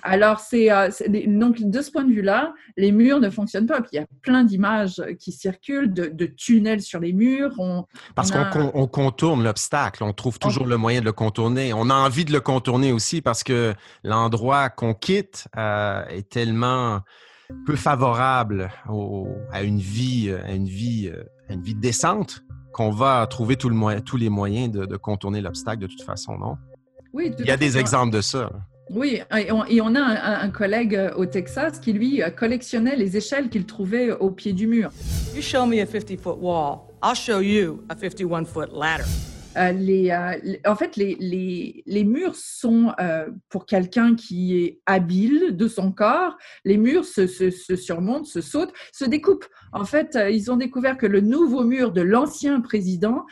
Alors, 0.03 0.39
c'est 0.39 0.71
euh, 0.71 0.89
donc 1.27 1.61
de 1.61 1.81
ce 1.81 1.91
point 1.91 2.03
de 2.03 2.11
vue-là, 2.11 2.53
les 2.77 2.91
murs 2.91 3.19
ne 3.19 3.29
fonctionnent 3.29 3.65
pas. 3.65 3.81
Puis 3.81 3.91
il 3.93 3.95
y 3.97 3.99
a 3.99 4.07
plein 4.21 4.43
d'images 4.43 5.01
qui 5.19 5.31
circulent 5.31 5.93
de, 5.93 6.25
tunnels 6.25 6.81
sur 6.81 6.99
les 6.99 7.13
murs. 7.13 7.53
On, 7.57 7.85
Parce 8.15 8.31
qu'on 8.31 8.87
contourne 8.87 9.43
l'obstacle, 9.43 10.03
on 10.03 10.13
trouve 10.13 10.39
toujours 10.39 10.65
le 10.65 10.77
moyen 10.77 10.99
de 10.99 11.05
le 11.05 11.13
contourner. 11.13 11.73
On 11.73 11.89
a 11.89 11.93
envie 11.93 12.25
de 12.25 12.31
le 12.31 12.41
contourner 12.41 12.91
aussi 12.91 13.21
parce 13.21 13.43
que 13.43 13.73
l'endroit 14.03 14.69
qu'on 14.69 14.93
quitte 14.93 15.47
euh, 15.57 16.05
est 16.07 16.29
tellement 16.29 17.01
peu 17.65 17.75
favorable 17.75 18.71
à 19.51 19.61
une 19.61 19.79
vie, 19.79 20.33
à 20.45 20.51
une 20.51 20.67
vie, 20.67 21.11
à 21.47 21.53
une 21.53 21.61
vie 21.61 21.75
décente 21.75 22.43
qu'on 22.75 22.89
va 22.89 23.25
trouver 23.27 23.55
tout 23.55 23.69
le 23.69 24.01
tous 24.01 24.17
les 24.17 24.29
moyens 24.29 24.69
de, 24.69 24.97
contourner 24.97 25.39
l'obstacle 25.39 25.79
de 25.79 25.87
toute 25.87 26.01
façon, 26.01 26.37
non? 26.37 26.57
Oui, 27.13 27.31
Il 27.39 27.45
y 27.45 27.51
a 27.51 27.55
des 27.55 27.77
exemples 27.77 28.13
de 28.13 28.19
ça. 28.19 28.51
Oui, 28.91 29.19
et 29.35 29.81
on, 29.81 29.95
a 29.95 30.43
un, 30.43 30.49
collègue 30.49 30.95
euh, 30.95 31.11
au 31.15 31.25
Texas 31.25 31.79
qui, 31.79 31.91
lui, 31.91 32.21
euh, 32.21 32.29
collectionnait 32.29 32.95
les 32.95 33.17
échelles 33.17 33.49
qu'il 33.49 33.65
trouvait 33.65 34.11
au 34.11 34.29
pied 34.29 34.53
du 34.53 34.67
mur. 34.67 34.91
You 35.35 35.41
show 35.41 35.65
me 35.65 35.81
a 35.81 35.85
50-foot 35.85 36.37
wall, 36.39 36.81
I'll 37.01 37.15
show 37.15 37.39
you 37.41 37.83
a 37.89 37.95
51-foot 37.95 38.69
ladder. 38.71 39.05
Euh, 39.57 39.71
les, 39.71 40.11
euh, 40.11 40.57
en 40.65 40.75
fait, 40.75 40.95
les, 40.95 41.15
les, 41.19 41.83
les 41.85 42.03
murs 42.03 42.35
sont, 42.35 42.93
euh, 42.99 43.27
pour 43.49 43.65
quelqu'un 43.65 44.15
qui 44.15 44.57
est 44.57 44.79
habile 44.85 45.55
de 45.55 45.67
son 45.67 45.91
corps, 45.91 46.37
les 46.63 46.77
murs 46.77 47.05
se, 47.05 47.27
se, 47.27 47.49
se, 47.49 47.75
surmontent, 47.75 48.25
se 48.25 48.41
sautent, 48.41 48.73
se 48.91 49.05
découpent. 49.05 49.45
En 49.71 49.85
fait, 49.85 50.17
ils 50.31 50.51
ont 50.51 50.57
découvert 50.57 50.97
que 50.97 51.05
le 51.05 51.21
nouveau 51.21 51.63
mur 51.63 51.91
de 51.91 52.01
l'ancien 52.01 52.61
président 52.61 53.25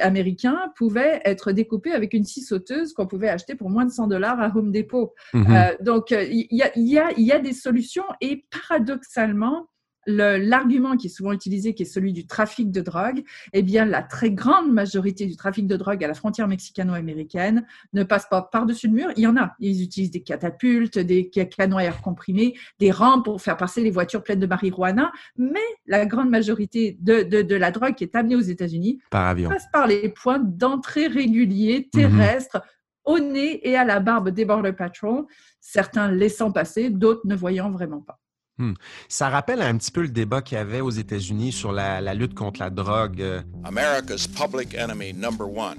américain 0.00 0.58
pouvait 0.76 1.20
être 1.24 1.52
découpé 1.52 1.92
avec 1.92 2.14
une 2.14 2.24
scie 2.24 2.42
sauteuse 2.42 2.92
qu'on 2.92 3.06
pouvait 3.06 3.28
acheter 3.28 3.54
pour 3.54 3.70
moins 3.70 3.84
de 3.84 3.90
100 3.90 4.08
dollars 4.08 4.40
à 4.40 4.56
Home 4.56 4.72
Depot. 4.72 5.14
Mm-hmm. 5.34 5.82
donc, 5.82 6.10
il 6.10 6.46
y 6.50 6.62
a, 6.62 6.70
y, 6.76 6.98
a, 6.98 7.12
y 7.16 7.32
a 7.32 7.38
des 7.38 7.52
solutions 7.52 8.04
et 8.20 8.44
paradoxalement, 8.50 9.68
l'argument 10.06 10.96
qui 10.96 11.06
est 11.06 11.10
souvent 11.10 11.32
utilisé, 11.32 11.74
qui 11.74 11.82
est 11.82 11.86
celui 11.86 12.12
du 12.12 12.26
trafic 12.26 12.70
de 12.70 12.80
drogue, 12.80 13.22
eh 13.52 13.62
bien, 13.62 13.84
la 13.84 14.02
très 14.02 14.30
grande 14.30 14.72
majorité 14.72 15.26
du 15.26 15.36
trafic 15.36 15.66
de 15.66 15.76
drogue 15.76 16.02
à 16.02 16.08
la 16.08 16.14
frontière 16.14 16.48
mexicano-américaine 16.48 17.66
ne 17.92 18.02
passe 18.02 18.26
pas 18.28 18.42
par-dessus 18.42 18.88
le 18.88 18.94
mur. 18.94 19.08
Il 19.16 19.22
y 19.22 19.26
en 19.26 19.36
a. 19.36 19.54
Ils 19.60 19.82
utilisent 19.82 20.10
des 20.10 20.22
catapultes, 20.22 20.98
des 20.98 21.28
canons 21.28 21.76
à 21.76 21.84
air 21.84 22.00
comprimés, 22.00 22.54
des 22.78 22.90
rampes 22.90 23.24
pour 23.24 23.40
faire 23.40 23.56
passer 23.56 23.82
les 23.82 23.90
voitures 23.90 24.22
pleines 24.22 24.40
de 24.40 24.46
marijuana. 24.46 25.12
Mais 25.36 25.60
la 25.86 26.06
grande 26.06 26.30
majorité 26.30 26.96
de, 27.00 27.22
de, 27.22 27.56
la 27.56 27.70
drogue 27.70 27.94
qui 27.94 28.04
est 28.04 28.16
amenée 28.16 28.36
aux 28.36 28.40
États-Unis 28.40 29.00
passe 29.10 29.66
par 29.72 29.86
les 29.86 30.08
points 30.08 30.40
d'entrée 30.40 31.06
réguliers 31.06 31.88
mhm. 31.94 32.00
terrestres. 32.00 32.62
au 33.04 33.18
nez 33.18 33.68
et 33.68 33.76
à 33.76 33.84
la 33.84 34.00
barbe 34.00 34.30
des 34.30 34.44
Border 34.44 34.72
Patrol, 34.72 35.24
certains 35.60 36.10
laissant 36.10 36.52
passer, 36.52 36.90
d'autres 36.90 37.26
ne 37.26 37.34
voyant 37.34 37.70
vraiment 37.70 38.00
pas. 38.00 38.21
Hmm. 38.58 38.74
Ça 39.08 39.30
rappelle 39.30 39.62
un 39.62 39.78
petit 39.78 39.90
peu 39.90 40.02
le 40.02 40.08
débat 40.08 40.42
qu'il 40.42 40.56
y 40.56 40.60
avait 40.60 40.82
aux 40.82 40.90
États-Unis 40.90 41.52
sur 41.52 41.72
la, 41.72 42.00
la, 42.00 42.14
lutte 42.14 42.34
contre 42.34 42.60
la 42.60 42.70
drogue. 42.70 43.20
Euh. 43.22 43.42
America's 43.64 44.26
public 44.26 44.74
enemy 44.74 45.12
number 45.12 45.46
one 45.46 45.78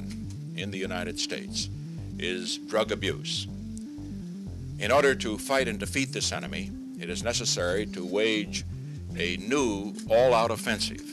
in 0.57 0.71
the 0.71 0.77
United 0.77 1.19
States 1.19 1.69
is 2.19 2.57
drug 2.67 2.91
abuse. 2.91 3.47
In 4.79 4.91
order 4.91 5.15
to 5.15 5.37
fight 5.37 5.67
and 5.67 5.77
defeat 5.77 6.11
this 6.11 6.31
enemy, 6.31 6.71
it 6.99 7.09
is 7.09 7.23
necessary 7.23 7.85
to 7.85 8.03
wage 8.03 8.65
a 9.17 9.37
new 9.37 9.93
all-out 10.09 10.49
offensive. 10.51 11.03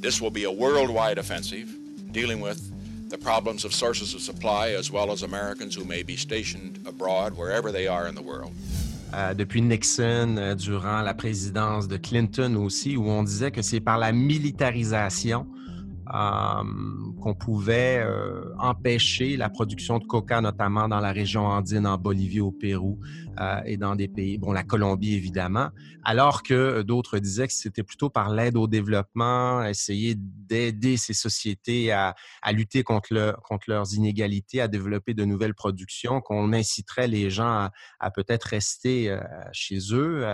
This 0.00 0.20
will 0.20 0.30
be 0.30 0.44
a 0.44 0.52
worldwide 0.52 1.18
offensive 1.18 1.68
dealing 2.12 2.40
with 2.40 2.60
the 3.08 3.16
problems 3.16 3.64
of 3.64 3.72
sources 3.72 4.14
of 4.14 4.20
supply 4.20 4.70
as 4.70 4.90
well 4.90 5.10
as 5.10 5.22
Americans 5.22 5.74
who 5.74 5.84
may 5.84 6.02
be 6.02 6.16
stationed 6.16 6.80
abroad 6.86 7.34
wherever 7.34 7.72
they 7.72 7.86
are 7.86 8.06
in 8.06 8.14
the 8.14 8.22
world. 8.22 8.52
Euh, 9.16 9.32
depuis 9.32 9.62
Nixon, 9.62 10.36
euh, 10.36 10.54
durant 10.54 11.00
la 11.00 11.14
présidence 11.14 11.88
de 11.88 11.96
Clinton 11.96 12.54
aussi, 12.56 12.98
où 12.98 13.08
on 13.08 13.22
disait 13.22 13.50
que 13.50 13.62
c'est 13.62 13.80
par 13.80 13.96
la 13.96 14.12
militarisation 14.12 15.46
qu'on 16.06 17.34
pouvait 17.34 17.98
euh, 17.98 18.52
empêcher 18.58 19.36
la 19.36 19.48
production 19.48 19.98
de 19.98 20.04
coca, 20.04 20.40
notamment 20.40 20.88
dans 20.88 21.00
la 21.00 21.12
région 21.12 21.46
andine, 21.46 21.86
en 21.86 21.98
Bolivie, 21.98 22.40
au 22.40 22.52
Pérou 22.52 22.98
euh, 23.40 23.60
et 23.64 23.76
dans 23.76 23.96
des 23.96 24.08
pays, 24.08 24.38
bon, 24.38 24.52
la 24.52 24.62
Colombie 24.62 25.14
évidemment, 25.14 25.70
alors 26.04 26.42
que 26.42 26.82
d'autres 26.82 27.18
disaient 27.18 27.48
que 27.48 27.52
c'était 27.52 27.82
plutôt 27.82 28.08
par 28.08 28.30
l'aide 28.30 28.56
au 28.56 28.66
développement, 28.66 29.64
essayer 29.64 30.14
d'aider 30.16 30.96
ces 30.96 31.14
sociétés 31.14 31.92
à, 31.92 32.14
à 32.42 32.52
lutter 32.52 32.82
contre, 32.82 33.12
le, 33.12 33.34
contre, 33.42 33.64
leurs 33.68 33.94
inégalités, 33.94 34.60
à 34.60 34.68
développer 34.68 35.12
de 35.14 35.24
nouvelles 35.24 35.54
productions, 35.54 36.20
qu'on 36.20 36.52
inciterait 36.52 37.08
les 37.08 37.30
gens 37.30 37.48
à, 37.48 37.72
à 37.98 38.10
peut-être 38.10 38.44
rester 38.44 39.16
chez 39.52 39.78
eux, 39.92 40.24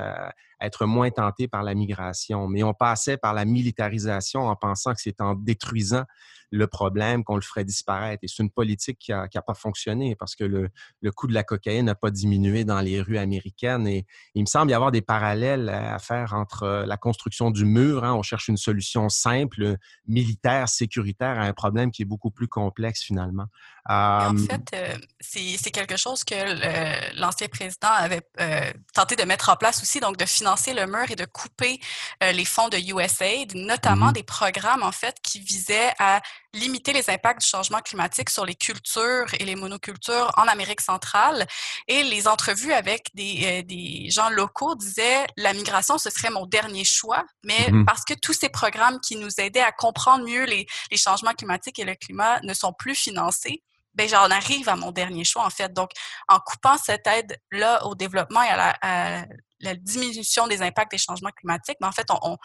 être 0.62 0.86
moins 0.86 1.10
tentés 1.10 1.48
par 1.48 1.62
la 1.62 1.74
migration. 1.74 2.48
Mais 2.48 2.62
on 2.62 2.74
passait 2.74 3.16
par 3.16 3.34
la 3.34 3.44
militarisation 3.44 4.42
en 4.42 4.56
pensant 4.56 4.94
que 4.94 5.00
c'est 5.00 5.20
en 5.20 5.34
détruisant 5.34 6.04
le 6.52 6.66
problème, 6.66 7.24
qu'on 7.24 7.34
le 7.34 7.42
ferait 7.42 7.64
disparaître. 7.64 8.22
Et 8.22 8.28
c'est 8.28 8.42
une 8.42 8.50
politique 8.50 8.98
qui 8.98 9.10
n'a 9.10 9.42
pas 9.44 9.54
fonctionné 9.54 10.14
parce 10.14 10.36
que 10.36 10.44
le, 10.44 10.68
le 11.00 11.10
coût 11.10 11.26
de 11.26 11.32
la 11.32 11.42
cocaïne 11.42 11.86
n'a 11.86 11.94
pas 11.94 12.10
diminué 12.10 12.64
dans 12.64 12.80
les 12.80 13.00
rues 13.00 13.18
américaines. 13.18 13.88
Et 13.88 14.06
il 14.34 14.42
me 14.42 14.46
semble 14.46 14.70
y 14.70 14.74
avoir 14.74 14.92
des 14.92 15.00
parallèles 15.00 15.70
à 15.70 15.98
faire 15.98 16.34
entre 16.34 16.84
la 16.86 16.96
construction 16.98 17.50
du 17.50 17.64
mur. 17.64 18.04
Hein. 18.04 18.14
on 18.14 18.22
cherche 18.22 18.48
une 18.48 18.58
solution 18.58 19.08
simple, 19.08 19.76
militaire, 20.06 20.68
sécuritaire 20.68 21.40
à 21.40 21.44
un 21.44 21.54
problème 21.54 21.90
qui 21.90 22.02
est 22.02 22.06
beaucoup 22.06 22.30
plus 22.30 22.48
complexe 22.48 23.02
finalement. 23.02 23.46
En 23.88 24.36
fait, 24.36 24.62
euh, 24.74 24.96
c'est 25.20 25.70
quelque 25.72 25.96
chose 25.96 26.22
que 26.22 27.18
l'ancien 27.18 27.48
président 27.48 27.88
avait 27.88 28.22
euh, 28.40 28.72
tenté 28.94 29.16
de 29.16 29.24
mettre 29.24 29.48
en 29.48 29.56
place 29.56 29.82
aussi, 29.82 29.98
donc 29.98 30.16
de 30.16 30.24
financer 30.24 30.72
le 30.72 30.86
mur 30.86 31.10
et 31.10 31.16
de 31.16 31.24
couper 31.24 31.80
euh, 32.22 32.30
les 32.30 32.44
fonds 32.44 32.68
de 32.68 32.76
USAID, 32.76 33.54
notamment 33.54 34.10
mmh 34.10 34.12
des 34.12 34.22
programmes 34.22 34.82
en 34.82 34.92
fait 34.92 35.16
qui 35.22 35.40
visaient 35.40 35.92
à 35.98 36.20
limiter 36.54 36.92
les 36.92 37.08
impacts 37.08 37.40
du 37.40 37.46
changement 37.46 37.80
climatique 37.80 38.30
sur 38.30 38.44
les 38.44 38.54
cultures 38.54 39.26
et 39.38 39.44
les 39.44 39.56
monocultures 39.56 40.30
en 40.36 40.46
Amérique 40.48 40.80
centrale. 40.80 41.46
Et 41.88 42.02
les 42.02 42.28
entrevues 42.28 42.72
avec 42.72 43.08
des, 43.14 43.62
des 43.62 44.10
gens 44.10 44.30
locaux 44.30 44.74
disaient 44.74 45.26
la 45.36 45.54
migration 45.54 45.98
ce 45.98 46.10
serait 46.10 46.30
mon 46.30 46.46
dernier 46.46 46.84
choix, 46.84 47.24
mais 47.44 47.70
mmh 47.70 47.84
parce 47.84 48.04
que 48.04 48.14
tous 48.14 48.32
ces 48.32 48.48
programmes 48.48 49.00
qui 49.00 49.16
nous 49.16 49.40
aidaient 49.40 49.60
à 49.60 49.72
comprendre 49.72 50.24
mieux 50.24 50.44
les, 50.44 50.66
les 50.90 50.96
changements 50.96 51.32
climatiques 51.32 51.78
et 51.78 51.84
le 51.84 51.94
climat 51.94 52.40
ne 52.42 52.54
sont 52.54 52.72
plus 52.72 52.94
financés, 52.94 53.62
ben 53.94 54.08
j'en 54.08 54.30
arrive 54.30 54.68
à 54.68 54.76
mon 54.76 54.90
dernier 54.90 55.24
choix 55.24 55.44
en 55.44 55.50
fait. 55.50 55.72
Donc, 55.72 55.90
en 56.28 56.38
coupant 56.38 56.78
cette 56.78 57.06
aide-là 57.06 57.84
au 57.86 57.94
développement 57.94 58.42
et 58.42 58.48
à 58.48 59.26
la, 59.60 59.74
diminution 59.76 60.46
des 60.48 60.62
impacts 60.62 60.90
des 60.90 60.98
changements 60.98 61.30
climatiques, 61.30 61.76
ben, 61.80 61.88
en 61.88 61.92
fait, 61.92 62.06
on, 62.10 62.36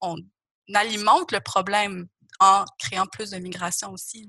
on, 0.00 0.16
alimente 0.74 1.30
le 1.30 1.40
problème 1.40 2.06
en 2.40 2.64
créant 2.78 3.06
plus 3.06 3.30
de 3.30 3.38
migration 3.38 3.92
aussi. 3.92 4.28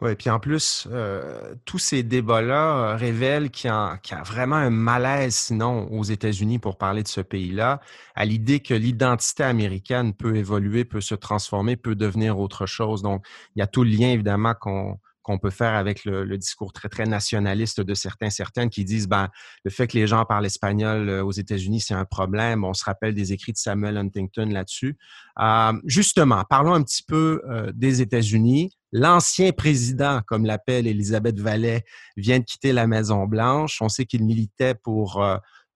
Oui, 0.00 0.14
puis 0.16 0.30
en 0.30 0.40
plus, 0.40 0.88
euh, 0.90 1.54
tous 1.64 1.78
ces 1.78 2.02
débats-là 2.02 2.76
euh, 2.76 2.96
révèlent 2.96 3.50
qu'il 3.50 3.68
y, 3.68 3.72
a 3.72 4.22
vraiment 4.24 4.56
un 4.56 4.70
malaise, 4.70 5.34
sinon, 5.34 5.88
aux 5.92 6.04
États-Unis 6.04 6.58
pour 6.58 6.76
parler 6.76 7.02
de 7.02 7.08
ce 7.08 7.20
pays-là, 7.20 7.80
à 8.14 8.24
l'idée 8.24 8.60
que 8.60 8.74
l'identité 8.74 9.44
américaine 9.44 10.14
peut 10.14 10.36
évoluer, 10.36 10.84
peut 10.84 11.00
se 11.00 11.14
transformer, 11.14 11.76
peut 11.76 11.94
devenir 11.94 12.38
autre 12.38 12.66
chose. 12.66 13.02
Donc, 13.02 13.24
il 13.54 13.60
y 13.60 13.62
a 13.62 13.66
tout 13.66 13.84
le 13.84 13.90
lien, 13.90 14.08
évidemment, 14.08 14.54
qu'on 14.54 14.98
qu'on 15.24 15.38
peut 15.38 15.50
faire 15.50 15.74
avec 15.74 16.04
le, 16.04 16.36
discours 16.36 16.72
très, 16.72 16.88
très 16.88 17.06
nationaliste 17.06 17.80
de 17.80 17.94
certains, 17.94 18.30
certaines 18.30 18.68
qui 18.68 18.84
disent, 18.84 19.08
ben, 19.08 19.30
le 19.64 19.70
fait 19.70 19.86
que 19.86 19.96
les 19.96 20.06
gens 20.06 20.24
parlent 20.26 20.44
espagnol 20.44 21.08
euh, 21.08 21.24
aux 21.24 21.32
États-Unis, 21.32 21.80
c'est 21.80 21.94
un 21.94 22.04
problème. 22.04 22.62
On 22.62 22.74
se 22.74 22.84
rappelle 22.84 23.14
des 23.14 23.32
écrits 23.32 23.52
de 23.52 23.56
Samuel 23.56 23.96
Huntington 23.96 24.46
là-dessus. 24.50 24.98
Euh, 25.40 25.72
justement, 25.86 26.44
parlons 26.44 26.74
un 26.74 26.82
petit 26.82 27.02
peu 27.02 27.42
euh, 27.48 27.72
des 27.74 28.02
États-Unis. 28.02 28.76
L'ancien 28.92 29.52
président, 29.52 30.20
comme 30.26 30.44
l'appelle 30.44 30.86
Elisabeth 30.86 31.40
Vallet, 31.40 31.84
vient 32.18 32.38
de 32.38 32.44
quitter 32.44 32.72
la 32.72 32.86
Maison-Blanche. 32.86 33.80
On 33.80 33.88
sait 33.88 34.04
qu'il 34.04 34.24
militait 34.24 34.74
pour 34.74 35.20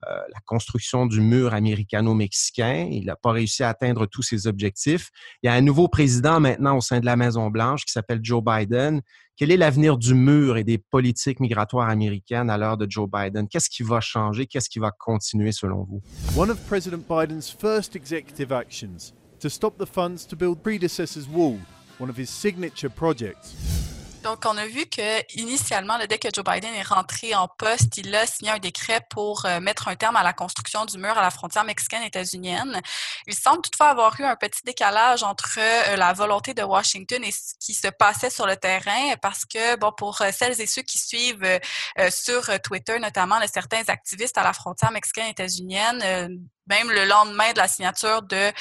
la 0.07 0.41
construction 0.47 1.07
du 1.07 1.21
mur 1.21 1.53
américano-mexicain. 1.53 2.89
Il 2.93 3.07
n'a 3.07 3.17
pas 3.17 3.33
réussi 3.33 3.65
à 3.65 3.71
atteindre 3.71 4.07
tous 4.07 4.23
ses 4.23 4.47
objectifs. 4.47 5.11
Il 5.43 5.49
y 5.49 5.51
a 5.51 5.55
un 5.55 5.61
nouveau 5.63 5.89
président 5.89 6.39
maintenant 6.39 6.77
au 6.77 6.81
sein 6.81 7.01
de 7.01 7.07
la 7.07 7.17
Maison-Blanche 7.17 7.85
qui 7.85 7.91
s'appelle 7.91 8.21
Joe 8.23 8.41
Biden. 8.41 9.03
Quel 9.39 9.53
est 9.53 9.57
l'avenir 9.57 9.97
du 9.97 10.15
mur 10.15 10.57
et 10.57 10.65
des 10.65 10.79
politiques 10.79 11.39
migratoires 11.39 11.89
américaines 11.89 12.51
à 12.51 12.59
l'heure 12.59 12.77
de 12.77 12.91
Joe 12.91 13.09
Biden? 13.09 13.47
Qu'est-ce 13.47 13.71
qui 13.71 13.85
va 13.85 14.01
changer? 14.01 14.47
Qu'est-ce 14.47 14.69
qui 14.69 14.81
va 14.81 14.91
continuer 14.91 15.53
selon 15.53 15.85
vous? 15.85 16.03
One 16.37 16.51
of 16.51 16.59
President 16.67 17.07
Biden's 17.09 17.49
first 17.49 17.95
executive 17.95 18.51
actions 18.51 19.15
to 19.39 19.49
stop 19.49 19.79
the 19.79 19.87
funds 19.87 20.27
to 20.27 20.35
build 20.35 20.61
predecessor's 20.61 21.29
wall, 21.29 21.57
one 22.01 22.11
of 22.11 22.19
his 22.19 22.29
signature 22.29 22.91
projects. 22.91 23.55
Donc, 24.29 24.45
on 24.45 24.59
a 24.59 24.67
vu 24.67 24.85
que 24.85 25.41
initialement, 25.41 25.97
dès 26.07 26.19
que 26.19 26.29
Joe 26.31 26.45
Biden 26.45 26.75
est 26.75 26.83
rentré 26.83 27.35
en 27.35 27.49
poste, 27.49 27.97
il 27.97 28.15
a 28.15 28.27
signé 28.27 28.51
un 28.51 28.59
décret 28.59 29.01
pour 29.09 29.47
euh, 29.47 29.59
mettre 29.59 29.89
un 29.89 29.97
terme 29.97 30.17
à 30.17 30.23
la 30.23 30.35
construction 30.35 30.85
du 30.85 30.99
mur 30.99 31.17
à 31.17 31.23
la 31.23 31.31
frontière 31.31 31.65
mexicaine-états-unienne. 31.65 32.79
Il 33.27 33.35
semble 33.35 33.63
toutefois 33.63 33.89
avoir 33.89 34.21
eu 34.21 34.25
un 34.25 34.37
petit 34.37 34.61
décalage 34.67 35.23
entre 35.23 35.59
euh, 35.59 35.97
la 35.97 36.13
volonté 36.13 36.53
de 36.53 36.63
Washington 36.63 37.25
et 37.25 37.33
ce 37.33 37.55
qui 37.59 37.73
se 37.73 37.89
passait 37.89 38.29
sur 38.29 38.47
le 38.47 38.57
terrain, 38.57 39.17
parce 39.23 39.47
que, 39.47 39.77
bon, 39.77 39.93
pour 39.97 40.21
euh, 40.21 40.31
celles 40.31 40.61
et 40.61 40.67
ceux 40.67 40.83
qui 40.83 40.99
suivent 40.99 41.59
sur 42.11 42.51
Twitter, 42.61 42.99
notamment 42.99 43.41
certains 43.51 43.83
activistes 43.89 44.37
à 44.37 44.43
la 44.43 44.53
frontière 44.53 44.91
mexicaine-états-unienne, 44.91 46.39
même 46.67 46.91
le 46.91 47.07
lendemain 47.07 47.51
de 47.55 47.59
la 47.59 47.69
signature 47.69 48.21
de 48.21 48.53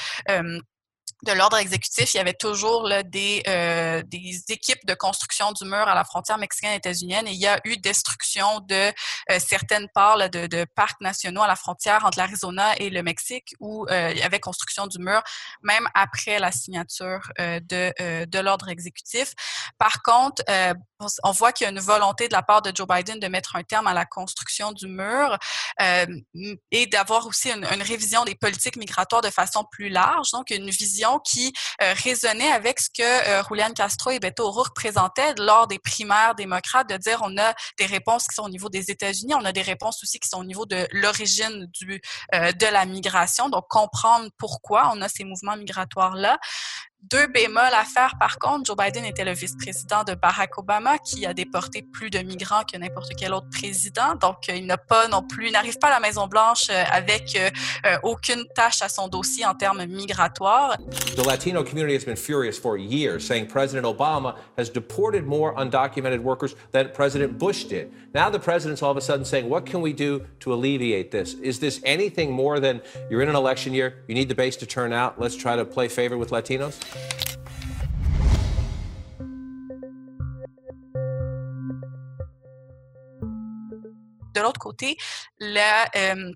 de 1.24 1.32
l'ordre 1.32 1.56
exécutif, 1.56 2.14
il 2.14 2.18
y 2.18 2.20
avait 2.20 2.34
toujours 2.34 2.84
là, 2.84 3.02
des, 3.02 3.42
euh, 3.48 4.02
des 4.06 4.40
équipes 4.48 4.84
de 4.86 4.94
construction 4.94 5.50
du 5.52 5.64
mur 5.64 5.88
à 5.88 5.94
la 5.94 6.04
frontière 6.04 6.38
mexicaine-états-unienne 6.38 7.26
et 7.26 7.32
il 7.32 7.40
y 7.40 7.46
a 7.46 7.60
eu 7.64 7.76
destruction 7.76 8.60
de 8.60 8.92
euh, 9.30 9.38
certaines 9.40 9.88
parts 9.94 10.30
de, 10.30 10.46
de, 10.46 10.64
parcs 10.76 11.00
nationaux 11.00 11.42
à 11.42 11.48
la 11.48 11.56
frontière 11.56 12.04
entre 12.04 12.18
l'Arizona 12.18 12.76
et 12.76 12.88
le 12.90 13.02
Mexique 13.02 13.54
où 13.58 13.86
euh, 13.90 14.12
il 14.12 14.18
y 14.18 14.22
avait 14.22 14.38
construction 14.38 14.86
du 14.86 14.98
mur 14.98 15.22
même 15.62 15.88
après 15.94 16.38
la 16.38 16.52
signature 16.52 17.20
de, 17.38 18.24
de 18.24 18.38
l'ordre 18.38 18.68
exécutif. 18.68 19.32
Par 19.78 20.02
contre, 20.02 20.42
on 21.24 21.30
voit 21.32 21.52
qu'il 21.52 21.64
y 21.64 21.68
a 21.68 21.70
une 21.70 21.80
volonté 21.80 22.28
de 22.28 22.32
la 22.32 22.42
part 22.42 22.62
de 22.62 22.72
Joe 22.74 22.86
Biden 22.86 23.18
de 23.18 23.26
mettre 23.28 23.56
un 23.56 23.62
terme 23.62 23.86
à 23.86 23.94
la 23.94 24.04
construction 24.04 24.72
du 24.72 24.86
mur 24.86 25.36
et 26.70 26.86
d'avoir 26.86 27.26
aussi 27.26 27.50
une, 27.50 27.64
une 27.64 27.82
révision 27.82 28.24
des 28.24 28.34
politiques 28.34 28.76
migratoires 28.76 29.22
de 29.22 29.30
façon 29.30 29.64
plus 29.70 29.88
large, 29.88 30.30
donc 30.32 30.50
une 30.50 30.70
vision 30.70 31.07
qui 31.18 31.52
euh, 31.82 31.94
résonnait 32.04 32.52
avec 32.52 32.78
ce 32.80 32.88
que 32.90 33.02
euh, 33.02 33.42
Julian 33.48 33.72
Castro 33.72 34.10
et 34.10 34.20
Beto 34.20 34.44
O'Rourke 34.46 34.74
présentaient 34.74 35.34
lors 35.38 35.66
des 35.66 35.78
primaires 35.78 36.34
démocrates, 36.34 36.88
de 36.88 36.96
dire 36.96 37.20
on 37.22 37.36
a 37.38 37.54
des 37.78 37.86
réponses 37.86 38.26
qui 38.26 38.34
sont 38.34 38.44
au 38.44 38.48
niveau 38.50 38.68
des 38.68 38.90
États-Unis, 38.90 39.34
on 39.34 39.44
a 39.44 39.52
des 39.52 39.62
réponses 39.62 40.02
aussi 40.02 40.20
qui 40.20 40.28
sont 40.28 40.40
au 40.40 40.44
niveau 40.44 40.66
de 40.66 40.86
l'origine 40.92 41.66
euh, 42.34 42.52
de 42.52 42.66
la 42.66 42.84
migration, 42.84 43.48
donc 43.48 43.64
comprendre 43.68 44.28
pourquoi 44.38 44.90
on 44.94 45.00
a 45.00 45.08
ces 45.08 45.24
mouvements 45.24 45.56
migratoires 45.56 46.14
là. 46.14 46.38
Deux 47.10 47.26
bémols 47.28 47.62
à 47.72 47.84
faire, 47.84 48.16
par 48.20 48.38
contre, 48.38 48.66
Joe 48.66 48.76
Biden 48.76 49.04
était 49.04 49.24
le 49.24 49.32
vice-président 49.32 50.04
de 50.04 50.14
Barack 50.14 50.58
Obama, 50.58 50.98
qui 50.98 51.24
a 51.24 51.32
déporté 51.32 51.80
plus 51.80 52.10
de 52.10 52.18
migrants 52.18 52.64
que 52.70 52.76
n'importe 52.76 53.12
quel 53.16 53.32
autre 53.32 53.48
président. 53.50 54.14
Donc, 54.20 54.48
il 54.48 54.66
n'a 54.66 54.76
pas 54.76 55.06
plus, 55.26 55.50
n'arrive 55.50 55.78
pas 55.78 55.86
à 55.86 55.92
la 55.92 56.00
Maison 56.00 56.26
Blanche 56.26 56.66
euh, 56.68 56.84
avec 56.90 57.34
euh, 57.34 57.48
euh, 57.86 57.96
aucune 58.02 58.44
tâche 58.54 58.82
à 58.82 58.90
son 58.90 59.08
dossier 59.08 59.46
en 59.46 59.54
termes 59.54 59.86
migratoires. 59.86 60.76
The 61.16 61.24
Latino 61.24 61.64
community 61.64 61.94
has 61.94 62.04
been 62.04 62.16
furious 62.16 62.58
for 62.58 62.76
years, 62.76 63.20
saying 63.20 63.46
President 63.46 63.86
Obama 63.86 64.34
has 64.58 64.68
deported 64.68 65.24
more 65.24 65.54
undocumented 65.54 66.20
workers 66.20 66.56
than 66.72 66.90
President 66.92 67.38
Bush 67.38 67.64
did. 67.64 67.90
Now 68.12 68.28
the 68.28 68.38
president's 68.38 68.82
all 68.82 68.90
of 68.90 68.98
a 68.98 69.00
sudden 69.00 69.24
saying, 69.24 69.48
"What 69.48 69.64
can 69.64 69.80
we 69.80 69.94
do 69.94 70.26
to 70.40 70.52
alleviate 70.52 71.10
this? 71.10 71.34
Is 71.42 71.58
this 71.60 71.80
anything 71.84 72.32
more 72.32 72.60
than 72.60 72.82
you're 73.08 73.22
in 73.22 73.28
an 73.28 73.36
election 73.36 73.72
year, 73.72 74.02
you 74.08 74.14
need 74.14 74.28
the 74.28 74.34
base 74.34 74.56
to 74.56 74.66
turn 74.66 74.92
out, 74.92 75.18
let's 75.18 75.36
try 75.36 75.56
to 75.56 75.64
play 75.64 75.88
favor 75.88 76.18
with 76.18 76.30
Latinos"? 76.30 76.87
De 84.34 84.40
l'autre 84.40 84.60
côté, 84.60 84.96
la, 85.40 85.88
euh, 85.96 86.32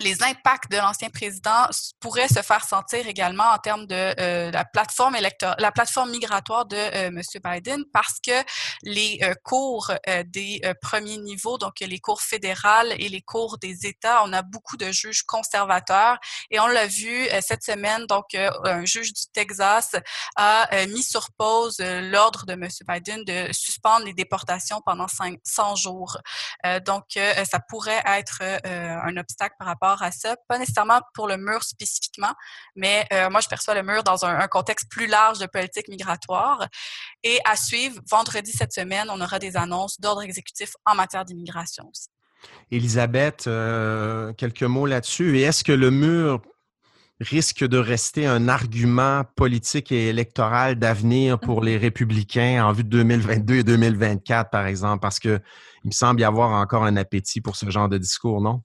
les 0.00 0.22
impacts 0.22 0.70
de 0.70 0.78
l'ancien 0.78 1.10
président 1.10 1.66
pourraient 2.00 2.28
se 2.28 2.42
faire 2.42 2.64
sentir 2.64 3.06
également 3.06 3.44
en 3.44 3.58
termes 3.58 3.86
de 3.86 4.14
euh, 4.18 4.50
la 4.50 4.64
plateforme 4.64 5.14
électorale, 5.14 5.56
la 5.58 5.72
plateforme 5.72 6.10
migratoire 6.10 6.66
de 6.66 6.76
euh, 6.76 7.08
M. 7.08 7.20
Biden, 7.44 7.84
parce 7.92 8.18
que 8.24 8.32
les 8.82 9.18
euh, 9.22 9.34
cours 9.44 9.92
des 10.26 10.60
premiers 10.80 11.18
niveaux, 11.18 11.58
donc 11.58 11.80
les 11.80 11.98
cours 11.98 12.22
fédérales 12.22 12.94
et 12.98 13.08
les 13.08 13.20
cours 13.20 13.58
des 13.58 13.86
États, 13.86 14.22
on 14.24 14.32
a 14.32 14.42
beaucoup 14.42 14.76
de 14.76 14.90
juges 14.90 15.22
conservateurs 15.22 16.18
et 16.50 16.58
on 16.60 16.66
l'a 16.66 16.86
vu 16.86 17.28
cette 17.40 17.62
semaine. 17.62 18.06
Donc, 18.06 18.34
un 18.34 18.84
juge 18.84 19.12
du 19.12 19.22
Texas 19.32 19.94
a 20.36 20.68
mis 20.86 21.02
sur 21.02 21.30
pause 21.36 21.78
l'ordre 21.80 22.46
de 22.46 22.52
M. 22.54 22.68
Biden 22.88 23.24
de 23.24 23.52
suspendre 23.52 24.06
les 24.06 24.14
déportations 24.14 24.80
pendant 24.84 25.06
100 25.08 25.76
jours. 25.76 26.18
donc, 26.84 27.04
ça 27.14 27.60
pourrait 27.68 28.02
être 28.06 28.42
un 28.64 29.16
obstacle 29.16 29.56
par 29.58 29.68
rapport 29.68 29.89
à 29.98 30.10
ça, 30.10 30.36
pas 30.48 30.58
nécessairement 30.58 31.00
pour 31.14 31.28
le 31.28 31.36
mur 31.36 31.62
spécifiquement, 31.62 32.32
mais 32.76 33.06
euh, 33.12 33.30
moi, 33.30 33.40
je 33.40 33.48
perçois 33.48 33.74
le 33.74 33.82
mur 33.82 34.02
dans 34.02 34.24
un, 34.24 34.48
contexte 34.48 34.90
plus 34.90 35.06
large 35.06 35.38
de 35.38 35.46
politique 35.46 35.88
migratoire. 35.88 36.66
Et 37.22 37.38
à 37.44 37.56
suivre, 37.56 38.00
vendredi 38.10 38.52
cette 38.52 38.72
semaine, 38.72 39.08
on 39.10 39.20
aura 39.20 39.38
des 39.38 39.56
annonces 39.56 40.00
d'ordre 40.00 40.22
exécutif 40.22 40.72
en 40.84 40.94
matière 40.94 41.24
d'immigration 41.24 41.88
aussi. 41.90 42.08
Elisabeth, 42.70 43.46
euh, 43.46 44.32
quelques 44.32 44.62
mots 44.62 44.86
là-dessus. 44.86 45.38
Et 45.38 45.42
est-ce 45.42 45.64
que 45.64 45.72
le 45.72 45.90
mur 45.90 46.40
risque 47.20 47.66
de 47.66 47.76
rester 47.76 48.26
un 48.26 48.48
argument 48.48 49.24
politique 49.36 49.92
et 49.92 50.08
électoral 50.08 50.76
d'avenir 50.76 51.38
pour 51.38 51.62
les 51.62 51.76
républicains 51.76 52.64
en 52.64 52.72
vue 52.72 52.84
de 52.84 52.88
2022 52.88 53.56
et 53.56 53.62
2024, 53.62 54.50
par 54.50 54.66
exemple? 54.66 55.00
Parce 55.00 55.18
qu'il 55.18 55.40
me 55.84 55.90
semble 55.90 56.20
y 56.20 56.24
avoir 56.24 56.52
encore 56.52 56.84
un 56.84 56.96
appétit 56.96 57.40
pour 57.40 57.56
ce 57.56 57.68
genre 57.70 57.88
de 57.88 57.98
discours, 57.98 58.40
non? 58.40 58.62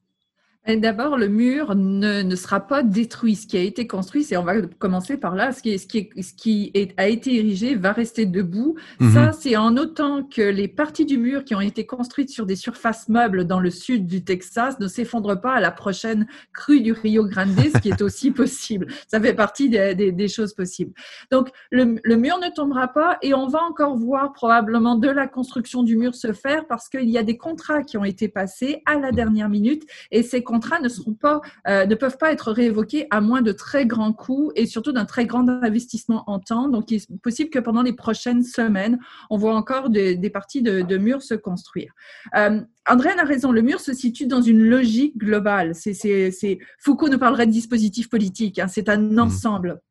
D'abord, 0.68 1.16
le 1.18 1.28
mur 1.28 1.76
ne, 1.76 2.24
ne, 2.24 2.36
sera 2.36 2.60
pas 2.60 2.82
détruit. 2.82 3.36
Ce 3.36 3.46
qui 3.46 3.56
a 3.56 3.62
été 3.62 3.86
construit, 3.86 4.24
c'est, 4.24 4.36
on 4.36 4.44
va 4.44 4.62
commencer 4.80 5.16
par 5.16 5.36
là, 5.36 5.52
ce 5.52 5.62
qui, 5.62 5.70
est, 5.72 5.78
ce 5.78 5.86
qui, 5.86 5.98
est, 6.00 6.22
ce 6.24 6.34
qui 6.34 6.72
est, 6.74 6.92
a 6.98 7.08
été 7.08 7.36
érigé 7.36 7.76
va 7.76 7.92
rester 7.92 8.26
debout. 8.26 8.76
Mm 9.00 9.08
-hmm. 9.08 9.14
Ça, 9.14 9.32
c'est 9.32 9.56
en 9.58 9.78
autant 9.78 10.24
que 10.24 10.42
les 10.42 10.68
parties 10.68 11.06
du 11.06 11.18
mur 11.18 11.44
qui 11.44 11.54
ont 11.54 11.62
été 11.62 11.86
construites 11.86 12.32
sur 12.32 12.46
des 12.48 12.56
surfaces 12.56 13.08
meubles 13.10 13.46
dans 13.46 13.60
le 13.60 13.70
sud 13.70 14.08
du 14.08 14.24
Texas 14.24 14.80
ne 14.80 14.88
s'effondrent 14.88 15.40
pas 15.40 15.54
à 15.54 15.60
la 15.60 15.72
prochaine 15.72 16.26
crue 16.52 16.82
du 16.82 16.94
Rio 16.94 17.26
Grande, 17.26 17.60
ce 17.74 17.80
qui 17.80 17.90
est 17.90 18.02
aussi 18.08 18.32
possible. 18.32 18.88
Ça 19.08 19.20
fait 19.22 19.36
partie 19.36 19.70
des, 19.70 19.94
des, 19.94 20.12
des 20.12 20.30
choses 20.38 20.54
possibles. 20.62 20.94
Donc, 21.32 21.46
le, 21.72 21.84
le, 22.04 22.16
mur 22.18 22.38
ne 22.40 22.50
tombera 22.50 22.88
pas 22.88 23.12
et 23.22 23.34
on 23.34 23.48
va 23.48 23.62
encore 23.72 23.96
voir 23.98 24.34
probablement 24.34 24.96
de 25.06 25.10
la 25.10 25.28
construction 25.28 25.84
du 25.84 25.96
mur 26.02 26.14
se 26.16 26.32
faire 26.34 26.66
parce 26.72 26.90
qu'il 26.90 27.10
y 27.10 27.18
a 27.18 27.24
des 27.24 27.38
contrats 27.38 27.84
qui 27.84 27.98
ont 27.98 28.08
été 28.16 28.28
passés 28.30 28.82
à 28.86 28.96
la 29.06 29.12
dernière 29.12 29.50
minute 29.50 29.84
et 30.12 30.24
ces 30.24 30.42
contrats 30.56 30.80
ne, 30.80 30.88
seront 30.88 31.14
pas, 31.14 31.42
euh, 31.68 31.86
ne 31.86 31.96
peuvent 31.96 32.18
pas 32.18 32.32
être 32.32 32.52
réévoqués 32.52 33.08
à 33.12 33.20
moins 33.20 33.42
de 33.42 33.52
très 33.52 33.86
grands 33.86 34.14
coûts 34.14 34.52
et 34.56 34.66
surtout 34.66 34.94
d'un 34.94 35.04
très 35.04 35.26
grand 35.26 35.48
investissement 35.50 36.24
en 36.28 36.40
temps. 36.40 36.70
Donc, 36.70 36.92
il 36.92 36.96
est 36.96 37.22
possible 37.22 37.50
que 37.50 37.60
pendant 37.60 37.82
les 37.82 37.92
prochaines 37.92 38.44
semaines, 38.44 38.98
on 39.30 39.38
voit 39.38 39.56
encore 39.56 39.90
des, 39.90 40.16
des 40.16 40.30
parties 40.30 40.62
de, 40.62 40.82
de, 40.82 40.98
murs 40.98 41.22
se 41.22 41.34
construire. 41.34 41.92
Euh, 42.38 42.62
Andréane 42.88 43.20
a 43.20 43.26
raison, 43.26 43.52
le 43.52 43.62
mur 43.62 43.82
se 43.82 43.94
situe 43.94 44.28
dans 44.28 44.42
une 44.42 44.62
logique 44.62 45.18
globale. 45.18 45.76
C'est, 45.76 46.60
Foucault 46.80 47.10
nous 47.10 47.20
parlerait 47.20 47.48
de 47.48 47.52
dispositif 47.52 48.10
politique, 48.10 48.60
hein, 48.60 48.68
c'est 48.70 48.88
un 48.88 49.18
ensemble. 49.18 49.82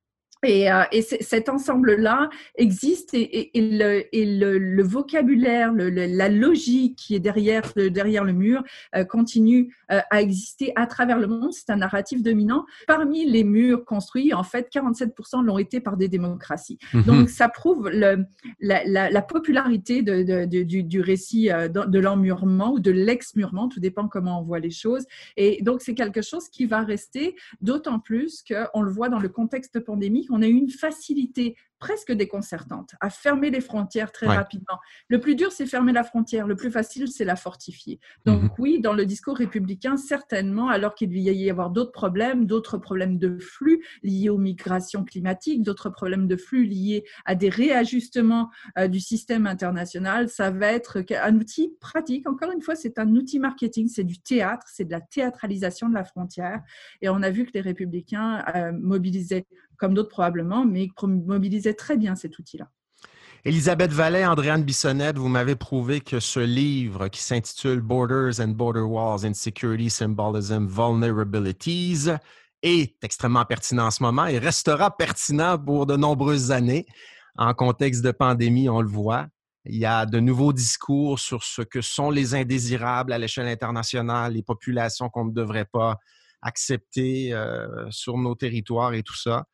Et, 0.45 0.71
euh, 0.71 0.83
et 0.93 1.03
cet 1.03 1.49
ensemble-là 1.49 2.29
existe 2.57 3.15
et, 3.15 3.23
et, 3.23 3.59
et, 3.59 3.63
le, 3.63 4.05
le, 4.13 4.59
le, 4.59 4.83
vocabulaire, 4.83 5.73
le, 5.73 5.89
la 5.91 6.29
logique 6.29 6.97
qui 6.97 7.15
est 7.15 7.21
derrière, 7.21 7.73
derrière 7.75 8.25
le 8.25 8.33
mur 8.33 8.63
euh, 8.95 9.05
continue 9.05 9.75
euh, 9.91 10.01
à 10.11 10.21
exister 10.21 10.73
à 10.77 10.87
travers 10.87 11.19
le 11.19 11.27
monde. 11.27 11.53
C'est 11.53 11.71
un 11.71 11.77
narratif 11.77 12.23
dominant. 12.23 12.67
Parmi 12.87 13.25
les 13.29 13.45
murs 13.45 13.85
construits, 13.85 14.35
en 14.35 14.43
fait, 14.43 14.69
47% 14.73 15.45
l'ont 15.45 15.59
été 15.59 15.81
par 15.81 15.97
des 15.97 16.09
démocraties. 16.09 16.79
Mm 16.93 17.01
-hmm. 17.01 17.05
Donc, 17.05 17.29
ça 17.31 17.49
prouve 17.49 17.89
la, 17.89 18.17
la, 18.61 19.11
la, 19.11 19.23
popularité 19.23 20.03
de, 20.03 20.23
de, 20.23 20.45
de, 20.45 20.63
du, 20.63 20.83
du, 20.83 21.01
récit 21.01 21.49
de 21.95 21.99
l'emmurement 21.99 22.73
ou 22.75 22.81
de 22.81 22.91
l'ex-murement, 22.91 23.69
tout 23.69 23.81
dépend 23.81 24.09
comment 24.09 24.41
on 24.41 24.45
voit 24.45 24.61
les 24.61 24.75
choses. 24.83 25.05
Et 25.37 25.63
donc, 25.63 25.81
c'est 25.85 25.95
quelque 25.95 26.23
chose 26.23 26.49
qui 26.49 26.65
va 26.67 26.81
rester, 26.83 27.35
d'autant 27.61 27.99
plus 27.99 28.43
qu'on 28.49 28.83
le 28.83 28.91
voit 28.91 29.09
dans 29.09 29.23
le 29.27 29.29
contexte 29.29 29.81
pandémique 29.81 30.31
on 30.35 30.43
a 30.43 30.49
eu 30.49 30.57
une 30.57 30.71
facilité 30.71 31.57
presque 31.79 32.13
déconcertante 32.13 32.91
à 33.01 33.11
fermer 33.11 33.51
les 33.51 33.61
frontières 33.61 34.13
très 34.13 34.27
ouais. 34.27 34.37
rapidement. 34.37 34.79
Le 35.09 35.21
plus 35.21 35.35
dur, 35.35 35.53
c'est 35.53 35.67
fermer 35.67 35.93
la 35.93 36.05
frontière. 36.05 36.47
Le 36.47 36.57
plus 36.57 36.71
facile, 36.71 37.09
c'est 37.09 37.25
la 37.25 37.37
fortifier. 37.37 38.01
Donc 38.25 38.43
mm 38.43 38.47
-hmm. 38.47 38.55
oui, 38.59 38.81
dans 38.81 38.95
le 38.95 39.05
discours 39.07 39.37
républicain, 39.37 39.97
certainement, 39.97 40.69
alors 40.69 40.95
qu'il 40.95 41.13
y 41.17 41.31
y 41.35 41.51
avoir 41.51 41.71
d'autres 41.71 41.93
problèmes, 41.93 42.47
d'autres 42.47 42.79
problèmes 42.79 43.19
de 43.19 43.39
flux 43.39 43.85
liés 44.03 44.29
aux 44.29 44.39
migrations 44.39 45.05
climatiques, 45.05 45.63
d'autres 45.63 45.91
problèmes 45.91 46.27
de 46.27 46.37
flux 46.37 46.65
liés 46.65 47.05
à 47.25 47.35
des 47.35 47.49
réajustements 47.49 48.51
euh, 48.79 48.89
du 48.89 49.01
système 49.01 49.47
international, 49.47 50.29
ça 50.29 50.51
va 50.51 50.69
être 50.73 51.05
un 51.23 51.37
outil 51.37 51.75
pratique. 51.81 52.29
Encore 52.29 52.53
une 52.53 52.63
fois, 52.63 52.77
c'est 52.77 52.99
un 52.99 53.15
outil 53.17 53.39
marketing, 53.39 53.89
c'est 53.89 54.05
du 54.05 54.19
théâtre, 54.21 54.67
c'est 54.71 54.85
de 54.85 54.93
la 54.93 55.01
théâtralisation 55.01 55.89
de 55.89 55.95
la 55.95 56.05
frontière. 56.05 56.63
Et 57.03 57.09
on 57.09 57.23
a 57.23 57.31
vu 57.31 57.45
que 57.45 57.53
les 57.55 57.61
républicains 57.61 58.45
euh, 58.55 58.73
mobilisaient 58.73 59.47
comme 59.77 59.95
d'autres 59.95 60.11
probablement, 60.11 60.65
mais 60.65 60.89
mobilisaient 61.03 61.64
très 61.73 61.97
bien 61.97 62.15
cet 62.15 62.39
outil-là. 62.39 62.69
Elisabeth 63.47 63.93
Vallet, 63.93 64.25
Andréane 64.25 64.63
Bissonnette, 64.63 65.19
vous 65.19 65.29
m'avez 65.29 65.55
prouvé 65.55 66.01
que 66.01 66.19
ce 66.19 66.41
livre 66.41 67.09
qui 67.09 67.21
s'intitule 67.21 67.81
Borders 67.81 68.41
and 68.41 68.49
Border 68.49 68.81
Walls, 68.81 69.27
Insecurity, 69.27 69.91
Symbolism, 69.91 70.67
Vulnerabilities 70.67 72.09
est 72.63 73.05
extrêmement 73.05 73.45
pertinent 73.45 73.87
en 73.87 73.91
ce 73.91 74.03
moment 74.03 74.27
et 74.27 74.39
restera 74.39 74.97
pertinent 74.97 75.59
pour 75.59 75.85
de 75.85 75.97
nombreuses 75.97 76.51
années. 76.51 76.87
En 77.37 77.53
contexte 77.53 78.03
de 78.03 78.13
pandémie, 78.13 78.71
on 78.71 78.81
le 78.81 78.89
voit. 78.89 79.27
Il 79.67 79.77
y 79.77 79.85
a 79.85 80.07
de 80.07 80.21
nouveaux 80.21 80.53
discours 80.53 81.19
sur 81.19 81.43
ce 81.43 81.63
que 81.63 81.81
sont 81.81 82.11
les 82.11 82.35
indésirables 82.35 83.13
à 83.13 83.19
l'échelle 83.19 83.49
internationale, 83.49 84.33
les 84.33 84.43
populations 84.43 85.11
qu'on 85.11 85.27
ne 85.27 85.33
devrait 85.33 85.65
pas 85.71 85.99
accepter 86.41 87.33
euh, 87.33 87.91
sur 87.91 88.17
nos 88.17 88.35
territoires 88.35 88.95
et 88.95 89.03
tout 89.03 89.17
ça. 89.17 89.45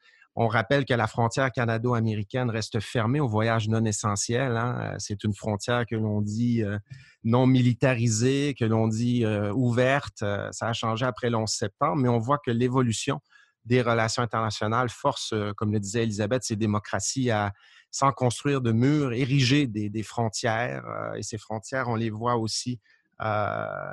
On 0.42 0.48
rappelle 0.48 0.86
que 0.86 0.94
la 0.94 1.06
frontière 1.06 1.52
canado-américaine 1.52 2.48
reste 2.48 2.80
fermée 2.80 3.20
aux 3.20 3.28
voyages 3.28 3.68
non 3.68 3.84
essentiels. 3.84 4.56
Hein. 4.56 4.94
C'est 4.96 5.22
une 5.22 5.34
frontière 5.34 5.84
que 5.84 5.94
l'on 5.94 6.22
dit 6.22 6.62
euh, 6.62 6.78
non 7.24 7.46
militarisée, 7.46 8.54
que 8.58 8.64
l'on 8.64 8.88
dit 8.88 9.22
euh, 9.26 9.52
ouverte. 9.52 10.22
Euh, 10.22 10.48
ça 10.50 10.68
a 10.68 10.72
changé 10.72 11.04
après 11.04 11.28
le 11.28 11.36
11 11.36 11.46
septembre, 11.46 11.96
mais 11.96 12.08
on 12.08 12.18
voit 12.18 12.38
que 12.38 12.50
l'évolution 12.50 13.20
des 13.64 13.82
relations 13.82 14.22
internationales 14.22 14.88
force, 14.88 15.32
euh, 15.32 15.52
comme 15.52 15.72
le 15.72 15.80
disait 15.80 16.04
Elisabeth, 16.04 16.42
ces 16.42 16.56
démocraties 16.56 17.30
à, 17.30 17.52
sans 17.90 18.12
construire 18.12 18.60
de 18.60 18.72
murs, 18.72 19.12
ériger 19.12 19.66
des, 19.66 20.02
frontières. 20.02 20.84
Euh, 20.86 21.14
et 21.14 21.22
ces 21.22 21.38
frontières, 21.38 21.88
on 21.88 21.96
les 21.96 22.10
voit 22.10 22.36
aussi 22.36 22.72
euh, 22.72 22.99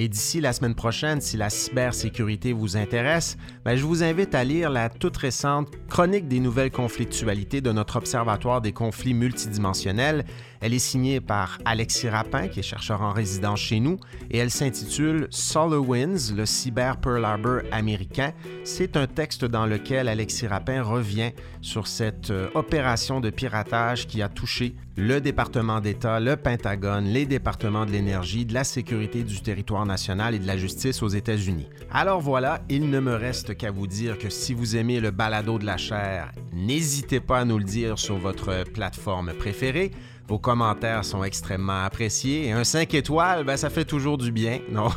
Et 0.00 0.08
d'ici 0.08 0.40
la 0.40 0.52
semaine 0.52 0.76
prochaine, 0.76 1.20
si 1.20 1.36
la 1.36 1.50
cybersécurité 1.50 2.52
vous 2.52 2.76
intéresse, 2.76 3.36
ben 3.64 3.74
je 3.74 3.82
vous 3.82 4.04
invite 4.04 4.32
à 4.32 4.44
lire 4.44 4.70
la 4.70 4.90
toute 4.90 5.16
récente 5.16 5.70
Chronique 5.88 6.28
des 6.28 6.38
nouvelles 6.38 6.70
conflictualités 6.70 7.60
de 7.60 7.72
notre 7.72 7.96
Observatoire 7.96 8.60
des 8.60 8.70
conflits 8.70 9.12
multidimensionnels. 9.12 10.24
Elle 10.60 10.74
est 10.74 10.78
signée 10.78 11.20
par 11.20 11.58
Alexis 11.64 12.08
Rapin, 12.08 12.48
qui 12.48 12.60
est 12.60 12.62
chercheur 12.62 13.02
en 13.02 13.12
résidence 13.12 13.60
chez 13.60 13.80
nous, 13.80 13.98
et 14.30 14.38
elle 14.38 14.50
s'intitule 14.50 15.28
SolarWinds, 15.30 16.34
le 16.36 16.46
cyber 16.46 16.96
Pearl 16.98 17.24
Harbor 17.24 17.60
américain. 17.70 18.32
C'est 18.64 18.96
un 18.96 19.06
texte 19.06 19.44
dans 19.44 19.66
lequel 19.66 20.08
Alexis 20.08 20.46
Rapin 20.46 20.82
revient 20.82 21.30
sur 21.60 21.86
cette 21.86 22.30
euh, 22.30 22.48
opération 22.54 23.20
de 23.20 23.30
piratage 23.30 24.06
qui 24.06 24.22
a 24.22 24.28
touché 24.28 24.74
le 24.96 25.20
département 25.20 25.80
d'État, 25.80 26.18
le 26.18 26.36
Pentagone, 26.36 27.04
les 27.04 27.24
départements 27.24 27.86
de 27.86 27.92
l'énergie, 27.92 28.44
de 28.44 28.52
la 28.52 28.64
sécurité 28.64 29.22
du 29.22 29.40
territoire 29.40 29.82
internationale 29.82 30.34
et 30.34 30.40
de 30.40 30.46
la 30.46 30.56
justice 30.56 31.02
aux 31.04 31.08
États-Unis. 31.08 31.68
Alors 31.92 32.20
voilà, 32.20 32.62
il 32.68 32.90
ne 32.90 32.98
me 32.98 33.14
reste 33.14 33.56
qu'à 33.56 33.70
vous 33.70 33.86
dire 33.86 34.18
que 34.18 34.28
si 34.28 34.54
vous 34.54 34.76
aimez 34.76 34.98
le 34.98 35.12
balado 35.12 35.58
de 35.58 35.66
la 35.66 35.76
chair, 35.76 36.32
n'hésitez 36.52 37.20
pas 37.20 37.38
à 37.38 37.44
nous 37.44 37.58
le 37.58 37.64
dire 37.64 37.96
sur 37.96 38.18
votre 38.18 38.64
plateforme 38.72 39.32
préférée. 39.34 39.92
Vos 40.28 40.38
commentaires 40.38 41.06
sont 41.06 41.24
extrêmement 41.24 41.84
appréciés 41.84 42.52
un 42.52 42.62
5 42.62 42.92
étoiles, 42.92 43.44
ben, 43.44 43.56
ça 43.56 43.70
fait 43.70 43.86
toujours 43.86 44.18
du 44.18 44.30
bien. 44.30 44.60
Donc, 44.72 44.92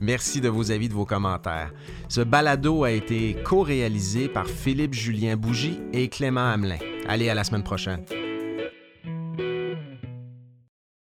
merci 0.00 0.40
de 0.40 0.48
vos 0.48 0.70
avis, 0.70 0.88
de 0.88 0.94
vos 0.94 1.04
commentaires. 1.04 1.72
Ce 2.08 2.20
balado 2.20 2.84
a 2.84 2.92
été 2.92 3.36
co-réalisé 3.44 4.28
par 4.28 4.46
Philippe 4.46 4.94
Julien 4.94 5.36
Bougie 5.36 5.80
et 5.92 6.08
Clément 6.08 6.52
Hamelin. 6.52 6.78
Allez, 7.08 7.28
à 7.28 7.34
la 7.34 7.42
semaine 7.42 7.64
prochaine. 7.64 8.04